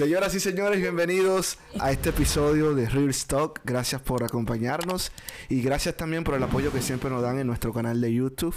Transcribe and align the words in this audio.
Señoras 0.00 0.34
y 0.34 0.40
señores, 0.40 0.80
bienvenidos 0.80 1.58
a 1.78 1.92
este 1.92 2.08
episodio 2.08 2.74
de 2.74 2.88
Real 2.88 3.10
Stock. 3.10 3.60
Gracias 3.64 4.00
por 4.00 4.24
acompañarnos 4.24 5.12
y 5.50 5.60
gracias 5.60 5.94
también 5.94 6.24
por 6.24 6.36
el 6.36 6.42
apoyo 6.42 6.72
que 6.72 6.80
siempre 6.80 7.10
nos 7.10 7.20
dan 7.20 7.38
en 7.38 7.46
nuestro 7.46 7.74
canal 7.74 8.00
de 8.00 8.10
YouTube. 8.10 8.54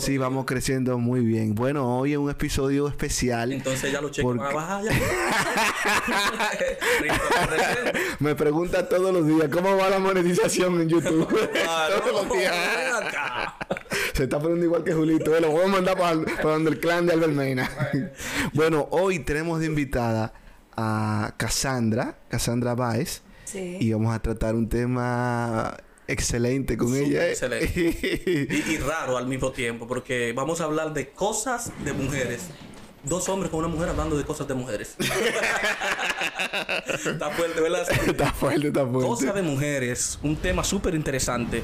Sí, 0.00 0.16
vamos 0.16 0.46
creciendo 0.46 0.96
muy 0.96 1.20
bien. 1.20 1.54
Bueno, 1.54 1.98
hoy 1.98 2.12
es 2.12 2.18
un 2.18 2.30
episodio 2.30 2.88
especial. 2.88 3.52
Entonces 3.52 3.92
ya 3.92 4.00
los 4.00 4.10
cheques 4.10 4.24
van 4.24 4.40
a 4.40 4.54
bajar 4.54 4.84
ya. 4.84 4.90
Me 8.18 8.34
pregunta 8.34 8.88
todos 8.88 9.12
los 9.12 9.26
días 9.26 9.50
cómo 9.52 9.76
va 9.76 9.90
la 9.90 9.98
monetización 9.98 10.80
en 10.80 10.88
YouTube. 10.88 11.28
todos 11.28 12.24
los 12.24 12.38
días. 12.38 12.54
Se 14.14 14.22
está 14.22 14.38
poniendo 14.38 14.64
igual 14.64 14.82
que 14.82 14.94
Julito. 14.94 15.38
Lo 15.40 15.50
voy 15.50 15.66
a 15.66 15.68
mandar 15.68 15.98
para, 15.98 16.22
para 16.22 16.52
donde 16.52 16.70
el 16.70 16.80
clan 16.80 17.04
de 17.04 17.12
Albert 17.12 17.34
Mena. 17.34 17.70
bueno, 18.54 18.88
hoy 18.90 19.18
tenemos 19.18 19.60
de 19.60 19.66
invitada 19.66 20.32
a 20.80 21.34
Cassandra, 21.36 22.18
Cassandra 22.28 22.74
Baez. 22.74 23.22
Sí. 23.44 23.76
Y 23.80 23.92
vamos 23.92 24.14
a 24.14 24.20
tratar 24.20 24.54
un 24.54 24.68
tema 24.68 25.76
excelente 26.06 26.76
con 26.76 26.94
ella. 26.96 27.26
¿eh? 27.26 27.30
Excelente. 27.30 28.48
y, 28.50 28.72
y 28.72 28.78
raro 28.78 29.16
al 29.16 29.26
mismo 29.26 29.52
tiempo, 29.52 29.86
porque 29.86 30.32
vamos 30.32 30.60
a 30.60 30.64
hablar 30.64 30.92
de 30.92 31.10
cosas 31.10 31.72
de 31.84 31.92
mujeres. 31.92 32.48
Dos 33.02 33.28
hombres 33.30 33.50
con 33.50 33.60
una 33.60 33.68
mujer 33.68 33.88
hablando 33.88 34.16
de 34.18 34.24
cosas 34.24 34.46
de 34.46 34.54
mujeres. 34.54 34.94
está 36.88 37.30
fuerte, 37.30 37.60
¿verdad? 37.60 37.86
está 37.90 38.32
fuerte, 38.32 38.68
está 38.68 38.86
fuerte. 38.86 39.08
Cosas 39.08 39.34
de 39.34 39.42
mujeres, 39.42 40.18
un 40.22 40.36
tema 40.36 40.62
súper 40.64 40.94
interesante. 40.94 41.62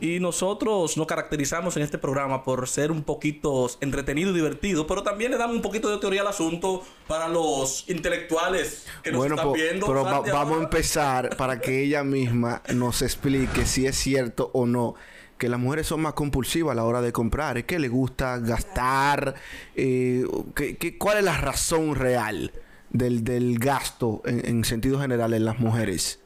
Y 0.00 0.20
nosotros 0.20 0.96
nos 0.96 1.06
caracterizamos 1.08 1.76
en 1.76 1.82
este 1.82 1.98
programa 1.98 2.44
por 2.44 2.68
ser 2.68 2.92
un 2.92 3.02
poquito 3.02 3.68
entretenido 3.80 4.30
y 4.30 4.34
divertido, 4.34 4.86
pero 4.86 5.02
también 5.02 5.32
le 5.32 5.38
damos 5.38 5.56
un 5.56 5.62
poquito 5.62 5.90
de 5.90 5.98
teoría 5.98 6.20
al 6.20 6.28
asunto 6.28 6.84
para 7.08 7.26
los 7.28 7.84
intelectuales 7.90 8.86
que 9.02 9.10
nos 9.10 9.18
Bueno, 9.18 9.34
están 9.34 9.52
viendo. 9.52 9.86
pero 9.86 10.04
va- 10.04 10.20
vamos 10.20 10.58
a 10.60 10.62
empezar 10.62 11.36
para 11.36 11.60
que 11.60 11.82
ella 11.82 12.04
misma 12.04 12.62
nos 12.74 13.02
explique 13.02 13.66
si 13.66 13.86
es 13.86 13.96
cierto 13.96 14.50
o 14.52 14.66
no 14.66 14.94
que 15.36 15.48
las 15.48 15.58
mujeres 15.60 15.86
son 15.86 16.00
más 16.02 16.14
compulsivas 16.14 16.72
a 16.72 16.74
la 16.76 16.84
hora 16.84 17.00
de 17.00 17.12
comprar. 17.12 17.58
Es 17.58 17.64
que 17.64 17.78
les 17.78 17.90
gusta 17.90 18.38
gastar. 18.38 19.34
eh, 19.76 20.24
que- 20.54 20.76
que- 20.76 20.96
¿Cuál 20.98 21.18
es 21.18 21.24
la 21.24 21.36
razón 21.36 21.94
real 21.96 22.52
del, 22.90 23.22
del 23.24 23.58
gasto 23.58 24.22
en, 24.24 24.46
en 24.46 24.64
sentido 24.64 25.00
general 25.00 25.34
en 25.34 25.44
las 25.44 25.58
mujeres? 25.60 26.20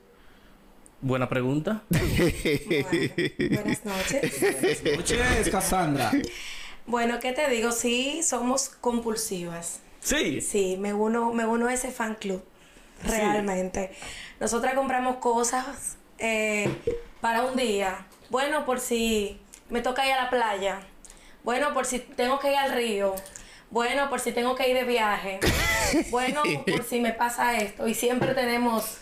Buena 1.03 1.29
pregunta. 1.29 1.83
Buenas 1.91 3.85
noches. 3.85 4.41
Noches, 4.97 5.51
Cassandra. 5.51 6.13
Bueno, 6.87 7.19
¿qué 7.19 7.33
te 7.33 7.49
digo? 7.51 7.73
Sí, 7.73 8.23
somos 8.23 8.69
compulsivas. 8.69 9.81
Sí. 10.01 10.41
Sí, 10.41 10.77
me 10.79 10.95
uno, 10.95 11.33
me 11.33 11.45
uno 11.45 11.67
a 11.67 11.75
ese 11.75 11.91
fan 11.91 12.15
club. 12.15 12.45
Realmente. 13.05 13.91
Nosotras 14.39 14.75
compramos 14.75 15.17
cosas 15.17 15.97
eh, 16.19 16.73
para 17.21 17.43
un 17.43 17.57
día. 17.57 18.07
Bueno, 18.31 18.65
por 18.65 18.79
si 18.79 19.41
me 19.71 19.81
toca 19.83 20.07
ir 20.07 20.13
a 20.13 20.23
la 20.23 20.31
playa. 20.31 20.83
Bueno, 21.43 21.75
por 21.75 21.85
si 21.85 21.99
tengo 21.99 22.39
que 22.39 22.53
ir 22.53 22.57
al 22.59 22.73
río. 22.75 23.17
Bueno, 23.71 24.09
por 24.09 24.21
si 24.21 24.31
tengo 24.31 24.55
que 24.55 24.69
ir 24.69 24.77
de 24.77 24.85
viaje. 24.85 25.41
Bueno, 26.11 26.43
por 26.65 26.85
si 26.85 27.01
me 27.01 27.13
pasa 27.13 27.59
esto. 27.59 27.89
Y 27.89 27.95
siempre 27.95 28.35
tenemos 28.35 28.99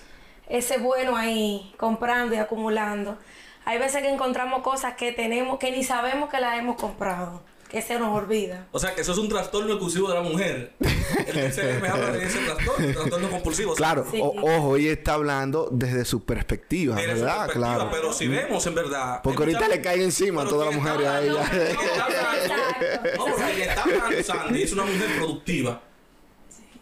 ese 0.50 0.78
bueno 0.78 1.16
ahí, 1.16 1.72
comprando 1.78 2.34
y 2.34 2.38
acumulando. 2.38 3.16
Hay 3.64 3.78
veces 3.78 4.02
que 4.02 4.08
encontramos 4.10 4.62
cosas 4.62 4.94
que 4.94 5.12
tenemos, 5.12 5.58
que 5.58 5.70
ni 5.70 5.84
sabemos 5.84 6.28
que 6.30 6.40
las 6.40 6.58
hemos 6.58 6.76
comprado. 6.76 7.42
Que 7.70 7.82
se 7.82 8.00
nos 8.00 8.08
olvida. 8.12 8.66
O 8.72 8.80
sea, 8.80 8.96
que 8.96 9.02
eso 9.02 9.12
es 9.12 9.18
un 9.18 9.28
trastorno 9.28 9.70
exclusivo 9.70 10.08
de 10.08 10.14
la 10.16 10.22
mujer. 10.22 10.72
El 11.24 11.36
DSM 11.52 11.84
habla 11.88 12.10
de 12.10 12.24
ese 12.24 12.40
trastorno, 12.40 12.84
el 12.84 12.94
trastorno 12.96 13.30
compulsivo. 13.30 13.74
Claro, 13.76 14.04
Sí. 14.10 14.18
o- 14.20 14.34
ojo, 14.56 14.74
ella 14.76 14.90
está 14.90 15.14
hablando 15.14 15.68
desde 15.70 16.04
su 16.04 16.24
perspectiva, 16.24 16.96
desde 16.96 17.12
su 17.12 17.20
¿verdad? 17.20 17.36
perspectiva, 17.46 17.74
Claro. 17.76 17.90
Pero 17.92 18.12
si 18.12 18.26
vemos, 18.26 18.66
en 18.66 18.74
verdad. 18.74 19.20
Porque 19.22 19.38
ahorita 19.44 19.68
le 19.68 19.80
cae 19.80 20.02
encima 20.02 20.42
a 20.42 20.44
las 20.46 20.52
quien 20.52 20.74
mujeres 20.74 21.06
a 21.06 21.20
está 21.22 21.52
ella. 21.54 23.14
No, 23.16 23.24
porque 23.24 23.44
quien 23.54 23.68
está 23.68 23.82
hablando, 23.84 24.22
Sandy, 24.24 24.62
es 24.64 24.72
una 24.72 24.82
mujer 24.84 25.06
productiva. 25.18 25.80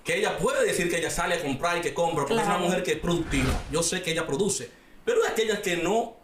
Que 0.08 0.16
ella 0.16 0.38
puede 0.38 0.64
decir 0.64 0.88
que 0.88 0.96
ella 0.96 1.10
sale 1.10 1.34
a 1.34 1.42
comprar 1.42 1.76
y 1.76 1.82
que 1.82 1.92
compra, 1.92 2.24
porque 2.24 2.40
es 2.40 2.46
una 2.46 2.56
mujer 2.56 2.82
que 2.82 2.92
es 2.92 2.98
productiva. 2.98 3.52
Yo 3.70 3.82
sé 3.82 4.00
que 4.00 4.12
ella 4.12 4.26
produce. 4.26 4.70
Pero 5.04 5.22
hay 5.22 5.32
aquellas 5.32 5.58
que 5.58 5.76
no 5.76 6.16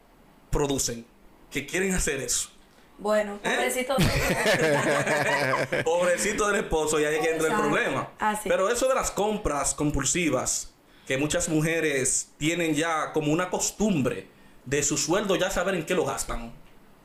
producen, 0.49 1.05
que 1.51 1.67
quieren 1.67 1.93
hacer 1.93 2.23
eso. 2.23 2.49
Bueno, 2.97 3.39
¿Eh? 3.45 3.57
pobrecito. 3.57 3.97
Pobrecito 5.85 6.49
del 6.49 6.65
esposo, 6.65 6.99
y 6.99 7.05
ahí 7.05 7.17
es 7.17 7.21
que 7.21 7.33
entra 7.33 7.49
el 7.49 7.55
problema. 7.55 8.09
Así. 8.19 8.49
Pero 8.49 8.71
eso 8.71 8.89
de 8.89 8.95
las 8.95 9.11
compras 9.11 9.75
compulsivas, 9.75 10.73
que 11.07 11.19
muchas 11.19 11.51
mujeres 11.51 12.31
tienen 12.39 12.75
ya 12.75 13.13
como 13.13 13.33
una 13.35 13.51
costumbre 13.51 14.29
de 14.65 14.83
su 14.83 14.97
sueldo 14.97 15.37
ya 15.37 15.51
saber 15.51 15.75
en 15.75 15.85
qué 15.85 15.95
lo 15.95 16.07
gastan. 16.07 16.55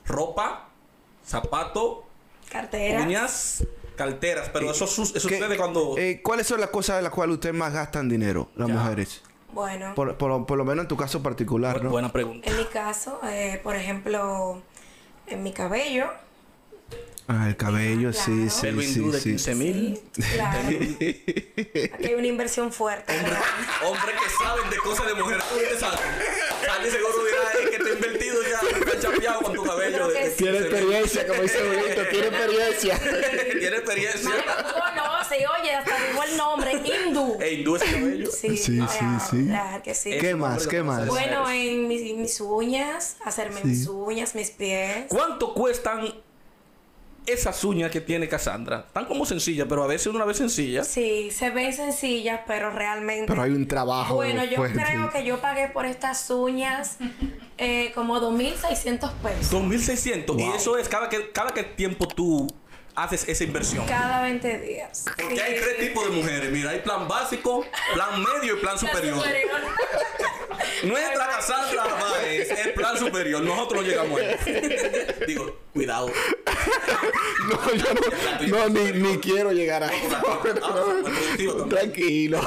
Ropa, 0.06 0.70
zapato, 1.26 2.06
Cartera. 2.50 3.02
uñas, 3.02 3.66
carteras. 4.00 4.50
Pero 4.52 4.72
eso, 4.72 4.88
su- 4.88 5.04
eso 5.04 5.14
¿Qué- 5.28 5.38
sucede 5.38 5.58
cuando... 5.58 5.96
eh, 5.98 6.22
¿Cuáles 6.24 6.48
son 6.48 6.60
las 6.60 6.70
cosas 6.70 6.96
de 6.96 7.02
las 7.04 7.12
cuales 7.12 7.36
ustedes 7.36 7.56
más 7.56 7.74
gastan 7.74 8.10
dinero, 8.10 8.50
las 8.56 8.68
Ya. 8.68 8.74
mujeres? 8.74 9.22
Bueno, 9.52 9.94
Por, 9.96 10.16
por- 10.18 10.46
por 10.46 10.58
lo 10.58 10.66
menos 10.66 10.84
en 10.84 10.88
tu 10.88 10.98
caso 10.98 11.22
particular, 11.22 11.80
Bu- 11.80 11.84
¿no? 11.84 11.90
Buena 11.90 12.12
pregunta. 12.12 12.50
en 12.50 12.58
mi 12.58 12.66
caso, 12.66 13.20
eh, 13.26 13.60
por 13.64 13.76
ejemplo, 13.76 14.62
en 15.28 15.44
mi 15.44 15.52
cabello. 15.54 16.08
Ah, 17.28 17.48
el 17.48 17.56
cabello, 17.58 18.12
sí, 18.12 18.32
Claro. 18.32 18.50
sí, 18.50 18.68
El 18.68 18.82
sí, 18.82 19.00
hindú 19.00 19.12
de 19.12 19.20
sí. 19.20 19.30
15 19.30 19.56
mil. 19.56 20.00
Sí, 20.14 20.22
claro. 20.34 20.60
Aquí 21.94 22.06
hay 22.08 22.16
una 22.16 22.26
inversión 22.28 22.72
fuerte. 22.72 23.14
Hombres 23.14 24.16
que 24.24 24.44
saben 24.44 24.70
de 24.72 24.78
cosas 24.78 25.06
de 25.06 25.14
dirá 25.14 25.38
chapeado 29.12 29.42
con 29.42 29.54
tu 29.54 29.64
cabello. 29.64 30.08
De-. 30.08 30.30
Tiene 30.32 30.32
15 30.36 30.44
mil". 30.52 30.56
experiencia, 30.64 31.28
como 31.28 31.42
dice 31.42 31.58
Julito, 31.60 32.02
tiene 32.10 32.28
experiencia. 32.28 33.00
Tiene 33.60 33.76
experiencia. 33.78 34.32
Conoces, 34.96 35.38
oye, 35.62 35.74
hasta 35.76 35.96
digo 36.08 36.24
el 36.24 36.38
nombre, 36.38 36.72
hindú. 36.74 37.38
E 37.42 37.54
hindú 37.54 37.76
ese 37.76 37.86
cabello. 37.92 38.32
Sí, 38.32 38.58
Sí, 38.58 38.78
claro, 38.78 38.92
sí, 38.92 39.06
sí. 39.38 39.46
Claro 39.48 39.84
que 39.84 39.94
sí. 39.94 40.12
¿Qué 40.20 40.36
más? 40.36 40.68
¿Qué 40.68 40.84
más? 40.84 41.08
Bueno, 41.08 41.50
en 41.50 41.88
mis, 41.88 42.16
mis 42.16 42.40
uñas, 42.42 43.18
hacerme 43.24 43.62
mis 43.64 43.88
uñas, 43.88 44.36
mis 44.36 44.52
pies. 44.52 45.06
¿Cuánto 45.10 45.54
cuestan 45.54 46.14
esas 47.26 47.64
uñas 47.64 47.92
que 47.92 48.02
tiene 48.02 48.28
Cassandra? 48.28 48.86
Están 48.88 49.06
como 49.06 49.26
sencillas, 49.26 49.68
pero 49.70 49.84
a 49.84 49.88
veces 49.88 50.08
una 50.08 50.26
vez 50.26 50.38
sencillas. 50.38 50.88
Sí, 50.88 51.30
se 51.32 51.50
ven 51.52 51.74
sencillas, 51.74 52.42
pero 52.48 52.72
realmente. 52.72 53.26
Pero 53.28 53.42
hay 53.44 53.52
un 53.52 53.68
trabajo 53.68 54.16
Bueno, 54.16 54.44
yo 54.46 54.58
fuerte. 54.58 54.82
creo 54.84 55.10
que 55.12 55.24
yo 55.24 55.40
pagué 55.40 55.68
por 55.68 55.86
estas 55.86 56.30
uñas 56.32 56.98
eh, 57.60 57.92
como 57.94 58.20
2.600 58.20 59.12
pesos 59.22 59.52
2.600. 59.52 60.40
Y 60.40 60.44
Wow. 60.46 60.56
eso 60.56 60.78
es 60.78 60.88
cada 60.90 61.10
que 61.10 61.32
cada 61.32 61.52
que 61.52 61.64
tiempo 61.64 62.08
tú 62.08 62.48
haces 62.96 63.28
esa 63.30 63.44
inversión. 63.44 63.86
cada 63.86 64.22
20 64.24 64.60
días. 64.60 65.06
Porque 65.06 65.36
Sí, 65.36 65.40
hay 65.42 65.56
tres 65.60 65.78
tipos 65.80 66.04
de 66.10 66.12
mujeres. 66.16 66.52
Mira, 66.52 66.72
hay 66.72 66.80
plan 66.80 67.08
básico, 67.08 67.66
plan 67.94 68.10
medio 68.22 68.58
y 68.58 68.60
plan 68.60 68.76
La 68.76 68.80
superior. 68.80 69.24
Nuestra 70.84 71.28
Cassandra 71.28 71.84
Báez 71.84 72.52
es 72.52 72.68
plan 72.70 72.98
superior. 72.98 73.42
Nosotros 73.42 73.82
no 73.82 73.88
llegamos 73.88 74.20
ahí. 74.20 74.36
Digo, 75.28 75.58
cuidado. 75.74 76.12
No, 77.50 77.74
yo 77.74 78.48
no, 78.48 78.70
no 78.70 78.70
ni, 78.70 78.92
ni 79.00 79.18
quiero 79.18 79.52
llegar 79.52 79.90
productivo 81.02 81.54
también. 81.54 81.70
Tranquilo. 81.70 82.42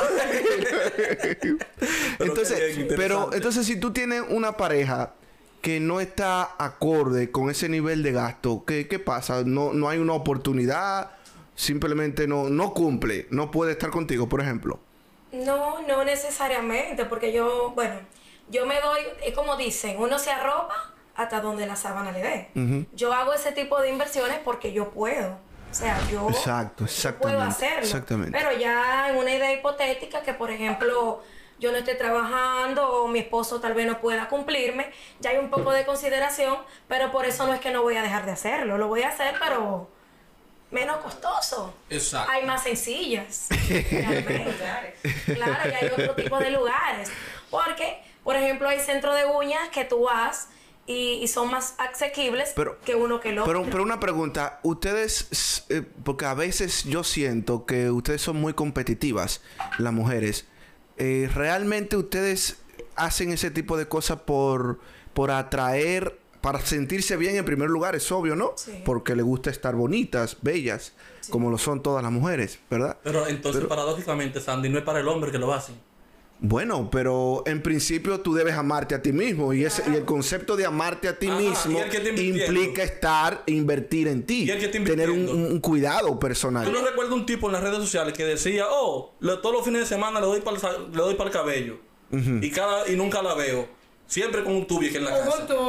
entonces, 2.19 2.87
pero 2.97 3.33
entonces 3.33 3.67
si 3.67 3.77
tú 3.77 3.93
tienes 3.93 4.23
una 4.29 4.57
pareja 4.57 5.15
que 5.61 5.79
no 5.81 6.01
está 6.01 6.57
acorde 6.59 7.31
con 7.31 7.49
ese 7.49 7.69
nivel 7.69 8.03
de 8.03 8.13
gasto, 8.13 8.65
¿qué, 8.67 8.89
qué 8.89 8.99
pasa? 8.99 9.45
No, 9.45 9.73
no 9.73 9.89
hay 9.89 9.99
una 9.99 10.13
oportunidad, 10.13 11.13
simplemente 11.55 12.27
no, 12.27 12.49
no 12.49 12.75
cumple, 12.75 13.27
no 13.31 13.51
puede 13.51 13.73
estar 13.73 13.91
contigo, 13.91 14.29
por 14.29 14.41
ejemplo. 14.41 14.81
No, 15.33 15.81
no 15.87 16.05
necesariamente, 16.05 17.05
porque 17.07 17.33
yo, 17.33 17.73
bueno, 17.75 17.95
yo 18.53 18.67
me 18.67 18.81
doy, 18.81 19.01
es 19.25 19.35
como 19.35 19.57
dicen, 19.57 19.97
uno 19.99 20.19
se 20.19 20.31
arropa 20.31 20.93
hasta 21.17 21.41
donde 21.41 21.67
la 21.67 21.75
sábana 21.75 22.13
le 22.13 22.23
dé. 22.23 22.87
Yo 22.93 23.13
hago 23.13 23.33
ese 23.33 23.53
tipo 23.53 23.81
de 23.81 23.89
inversiones 23.89 24.39
porque 24.45 24.73
yo 24.73 24.91
puedo. 24.91 25.39
O 25.71 25.75
sea, 25.75 25.99
yo 26.11 26.29
Exacto, 26.29 26.85
puedo 26.85 26.91
exactamente. 26.91 27.45
hacerlo. 27.49 27.83
Exactamente. 27.83 28.39
Pero 28.39 28.53
ya 28.53 29.09
en 29.09 29.17
una 29.17 29.33
idea 29.33 29.53
hipotética 29.55 30.21
que, 30.21 30.35
por 30.35 30.51
ejemplo, 30.51 31.23
yo 31.59 31.73
no 31.73 31.79
esté 31.79 31.95
trabajando 31.95 32.87
o 32.91 33.09
mi 33.09 33.21
esposo 33.21 33.59
tal 33.59 33.73
vez 33.73 33.87
no 33.87 33.99
pueda 33.99 34.29
cumplirme, 34.29 34.93
ya 35.21 35.31
hay 35.31 35.39
un 35.39 35.49
poco 35.49 35.73
de 35.73 35.87
consideración, 35.87 36.59
pero 36.89 37.11
por 37.11 37.25
eso 37.25 37.47
no 37.47 37.55
es 37.55 37.61
que 37.61 37.71
no 37.71 37.81
voy 37.83 37.97
a 37.97 38.03
dejar 38.03 38.27
de 38.27 38.33
hacerlo. 38.33 38.77
Lo 38.77 38.89
voy 38.89 39.03
a 39.03 39.09
hacer, 39.09 39.35
pero 39.41 39.89
menos 40.71 40.99
costoso. 40.99 41.73
Exacto. 41.89 42.31
Hay 42.31 42.45
más 42.45 42.63
sencillas. 42.65 43.47
realmente. 43.91 44.55
claro, 45.35 45.71
y 45.71 45.73
hay 45.73 45.89
otro 45.89 46.15
tipo 46.15 46.39
de 46.39 46.51
lugares. 46.51 47.11
Porque, 47.51 48.03
por 48.25 48.37
ejemplo, 48.37 48.69
hay 48.69 48.81
centros 48.81 49.15
de 49.17 49.25
uñas 49.27 49.69
que 49.71 49.85
tú 49.85 50.03
vas 50.05 50.49
y, 50.87 51.21
y 51.23 51.29
son 51.29 51.51
más 51.51 51.75
asequibles 51.79 52.53
Pero- 52.57 52.79
que 52.81 52.95
uno 52.95 53.21
que 53.21 53.31
el 53.31 53.39
otro. 53.39 53.53
Pero, 53.53 53.71
pero 53.71 53.83
una 53.83 54.01
pregunta, 54.01 54.59
ustedes, 54.63 55.65
eh, 55.69 55.83
porque 56.05 56.25
a 56.27 56.35
veces 56.35 56.85
yo 56.85 57.05
siento 57.05 57.67
que 57.67 57.91
ustedes 57.91 58.21
son 58.23 58.37
muy 58.41 58.53
competitivas, 58.55 59.43
las 59.79 59.93
mujeres. 59.93 60.47
eh, 60.99 61.29
¿realmente 61.35 61.97
ustedes 61.97 62.59
hacen 62.97 63.33
ese 63.33 63.51
tipo 63.51 63.77
de 63.77 63.87
cosas 63.89 64.21
por, 64.21 64.79
por 65.15 65.31
atraer, 65.31 66.19
para 66.41 66.61
sentirse 66.61 67.17
bien 67.17 67.37
en 67.37 67.45
primer 67.45 67.71
lugar? 67.71 67.95
Es 67.95 68.11
obvio, 68.13 68.35
¿no? 68.37 68.53
Sí. 68.57 68.83
Porque 68.85 69.15
le 69.17 69.23
gusta 69.23 69.51
estar 69.51 69.75
bonitas, 69.77 70.37
bellas, 70.43 70.93
como 71.31 71.51
lo 71.51 71.59
son 71.59 71.83
todas 71.83 72.03
las 72.03 72.13
mujeres, 72.13 72.59
¿verdad? 72.69 72.99
Pero 73.05 73.27
entonces, 73.29 73.65
paradójicamente, 73.65 74.41
Sandy, 74.41 74.69
no 74.69 74.79
es 74.79 74.85
para 74.85 74.99
el 75.01 75.09
hombre 75.09 75.31
que 75.31 75.39
lo 75.39 75.53
hacen. 75.53 75.77
Bueno, 76.45 76.91
pero 76.91 77.45
en 77.47 77.63
principio 77.63 78.19
tú 78.21 78.35
debes 78.35 78.57
amarte 78.57 78.97
a 78.97 79.01
ti 79.01 79.13
mismo 79.13 79.53
y, 79.53 79.65
ese, 79.65 79.85
y 79.89 79.95
el 79.95 80.05
concepto 80.05 80.57
de 80.57 80.67
amarte 80.67 81.07
a 81.07 81.17
ti 81.17 81.29
Ajá, 81.29 81.39
mismo 81.39 81.79
implica 82.17 82.83
estar, 82.83 83.45
invertir 83.47 84.09
en 84.09 84.27
ti, 84.27 84.47
¿Y 84.47 84.51
el 84.51 84.59
que 84.59 84.65
está 84.67 84.83
tener 84.83 85.09
un, 85.09 85.61
cuidado 85.61 86.09
¿Tú 86.09 86.19
personal. 86.19 86.65
no 86.73 86.85
recuerdas 86.85 87.15
un 87.15 87.27
tipo 87.27 87.47
en 87.47 87.53
las 87.53 87.63
redes 87.63 87.79
sociales 87.79 88.13
que 88.13 88.25
decía, 88.25 88.65
oh, 88.69 89.15
le- 89.21 89.37
todos 89.37 89.55
los 89.55 89.65
fines 89.65 89.83
de 89.83 89.87
semana 89.87 90.19
le 90.19 90.27
doy 90.27 90.41
para 90.41 90.57
el, 90.57 90.63
le 90.91 90.97
doy 90.99 91.15
para 91.15 91.31
el 91.31 91.33
cabello 91.33 91.77
y 92.11 92.51
cada 92.51 92.89
y 92.91 92.97
nunca 92.97 93.23
la 93.23 93.35
veo? 93.35 93.69
Siempre 94.09 94.43
con 94.43 94.57
un 94.57 94.67
tubi 94.67 94.89
en 94.95 95.05
la 95.05 95.11
casa. 95.13 95.47
nunca 95.47 95.63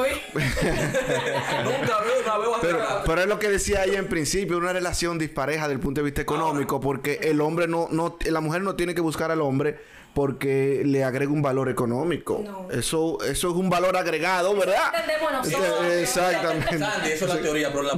veo, 2.02 2.22
la 2.26 2.38
veo 2.40 2.56
Pero, 2.62 2.82
hasta 2.82 3.04
pero 3.06 3.22
es 3.22 3.28
lo 3.28 3.40
que 3.40 3.50
decía 3.50 3.86
ella 3.86 4.00
en 4.00 4.10
principio, 4.10 4.58
una 4.58 4.74
relación 4.74 5.18
dispareja 5.18 5.64
desde 5.64 5.74
el 5.76 5.80
punto 5.80 6.02
de 6.02 6.06
vista 6.06 6.22
económico, 6.22 6.82
porque 6.82 7.20
el 7.24 7.40
hombre 7.42 7.68
no, 7.68 7.88
no, 7.92 8.18
la 8.26 8.42
mujer 8.42 8.62
no 8.64 8.76
tiene 8.76 8.94
que 8.96 9.02
buscar 9.02 9.32
al 9.32 9.42
hombre 9.42 9.78
porque 10.14 10.84
le 10.86 11.04
agrega 11.04 11.32
un 11.32 11.42
valor 11.42 11.70
económico. 11.70 12.42
No. 12.44 12.70
Eso, 12.72 13.18
eso 13.24 13.50
es 13.50 13.56
un 13.56 13.70
valor 13.70 13.98
agregado, 13.98 14.56
¿verdad? 14.56 14.92
Entendemos 14.94 15.32
nosotros. 15.32 15.86
Exactamente. 15.94 16.78
Sandy, 16.80 17.10
eso 17.12 17.26
es 17.26 17.34
la 17.36 17.42
teoría, 17.42 17.70
pero 17.72 17.84
la 17.84 17.94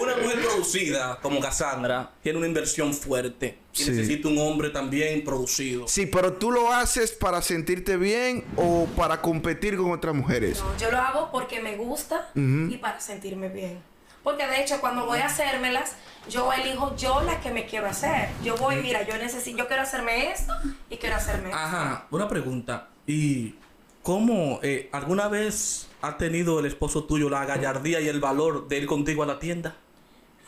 Una 0.00 0.16
mujer 0.16 0.40
producida 0.40 1.18
como 1.20 1.40
Cassandra 1.40 2.10
tiene 2.22 2.38
una 2.38 2.46
inversión 2.46 2.94
fuerte 2.94 3.58
y 3.74 3.78
Sí. 3.78 3.90
necesita 3.90 4.28
un 4.28 4.38
hombre 4.38 4.70
también 4.70 5.24
producido. 5.24 5.86
Sí, 5.88 6.06
pero 6.06 6.34
tú 6.34 6.50
lo 6.50 6.72
haces 6.72 7.12
para 7.12 7.42
sentirte 7.42 7.96
bien 7.96 8.44
o 8.56 8.86
para 8.96 9.20
competir 9.20 9.76
con 9.76 9.90
otras 9.92 10.14
mujeres. 10.14 10.60
No, 10.60 10.76
yo 10.78 10.90
lo 10.90 10.98
hago 10.98 11.30
porque 11.32 11.60
me 11.60 11.76
gusta 11.76 12.30
y 12.34 12.76
para 12.78 13.00
sentirme 13.00 13.48
bien. 13.48 13.78
Porque 14.24 14.46
de 14.46 14.62
hecho 14.62 14.80
cuando 14.80 15.06
voy 15.06 15.20
a 15.20 15.26
hacérmelas, 15.26 15.92
yo 16.28 16.50
elijo 16.52 16.96
yo 16.96 17.20
la 17.20 17.40
que 17.40 17.50
me 17.50 17.66
quiero 17.66 17.86
hacer. 17.86 18.30
Yo 18.42 18.56
voy, 18.56 18.76
mira, 18.76 19.06
yo 19.06 19.16
necesito, 19.18 19.58
yo 19.58 19.68
quiero 19.68 19.82
hacerme 19.82 20.32
esto 20.32 20.52
y 20.90 20.96
quiero 20.96 21.16
hacerme 21.16 21.50
esto. 21.50 21.60
Ajá, 21.60 22.06
una 22.10 22.26
pregunta. 22.26 22.88
¿Y 23.06 23.54
cómo 24.02 24.60
eh, 24.62 24.88
alguna 24.92 25.28
vez 25.28 25.88
ha 26.00 26.16
tenido 26.16 26.58
el 26.58 26.66
esposo 26.66 27.04
tuyo 27.04 27.28
la 27.28 27.44
gallardía 27.44 28.00
y 28.00 28.08
el 28.08 28.20
valor 28.20 28.66
de 28.66 28.78
ir 28.78 28.86
contigo 28.86 29.22
a 29.22 29.26
la 29.26 29.38
tienda 29.38 29.76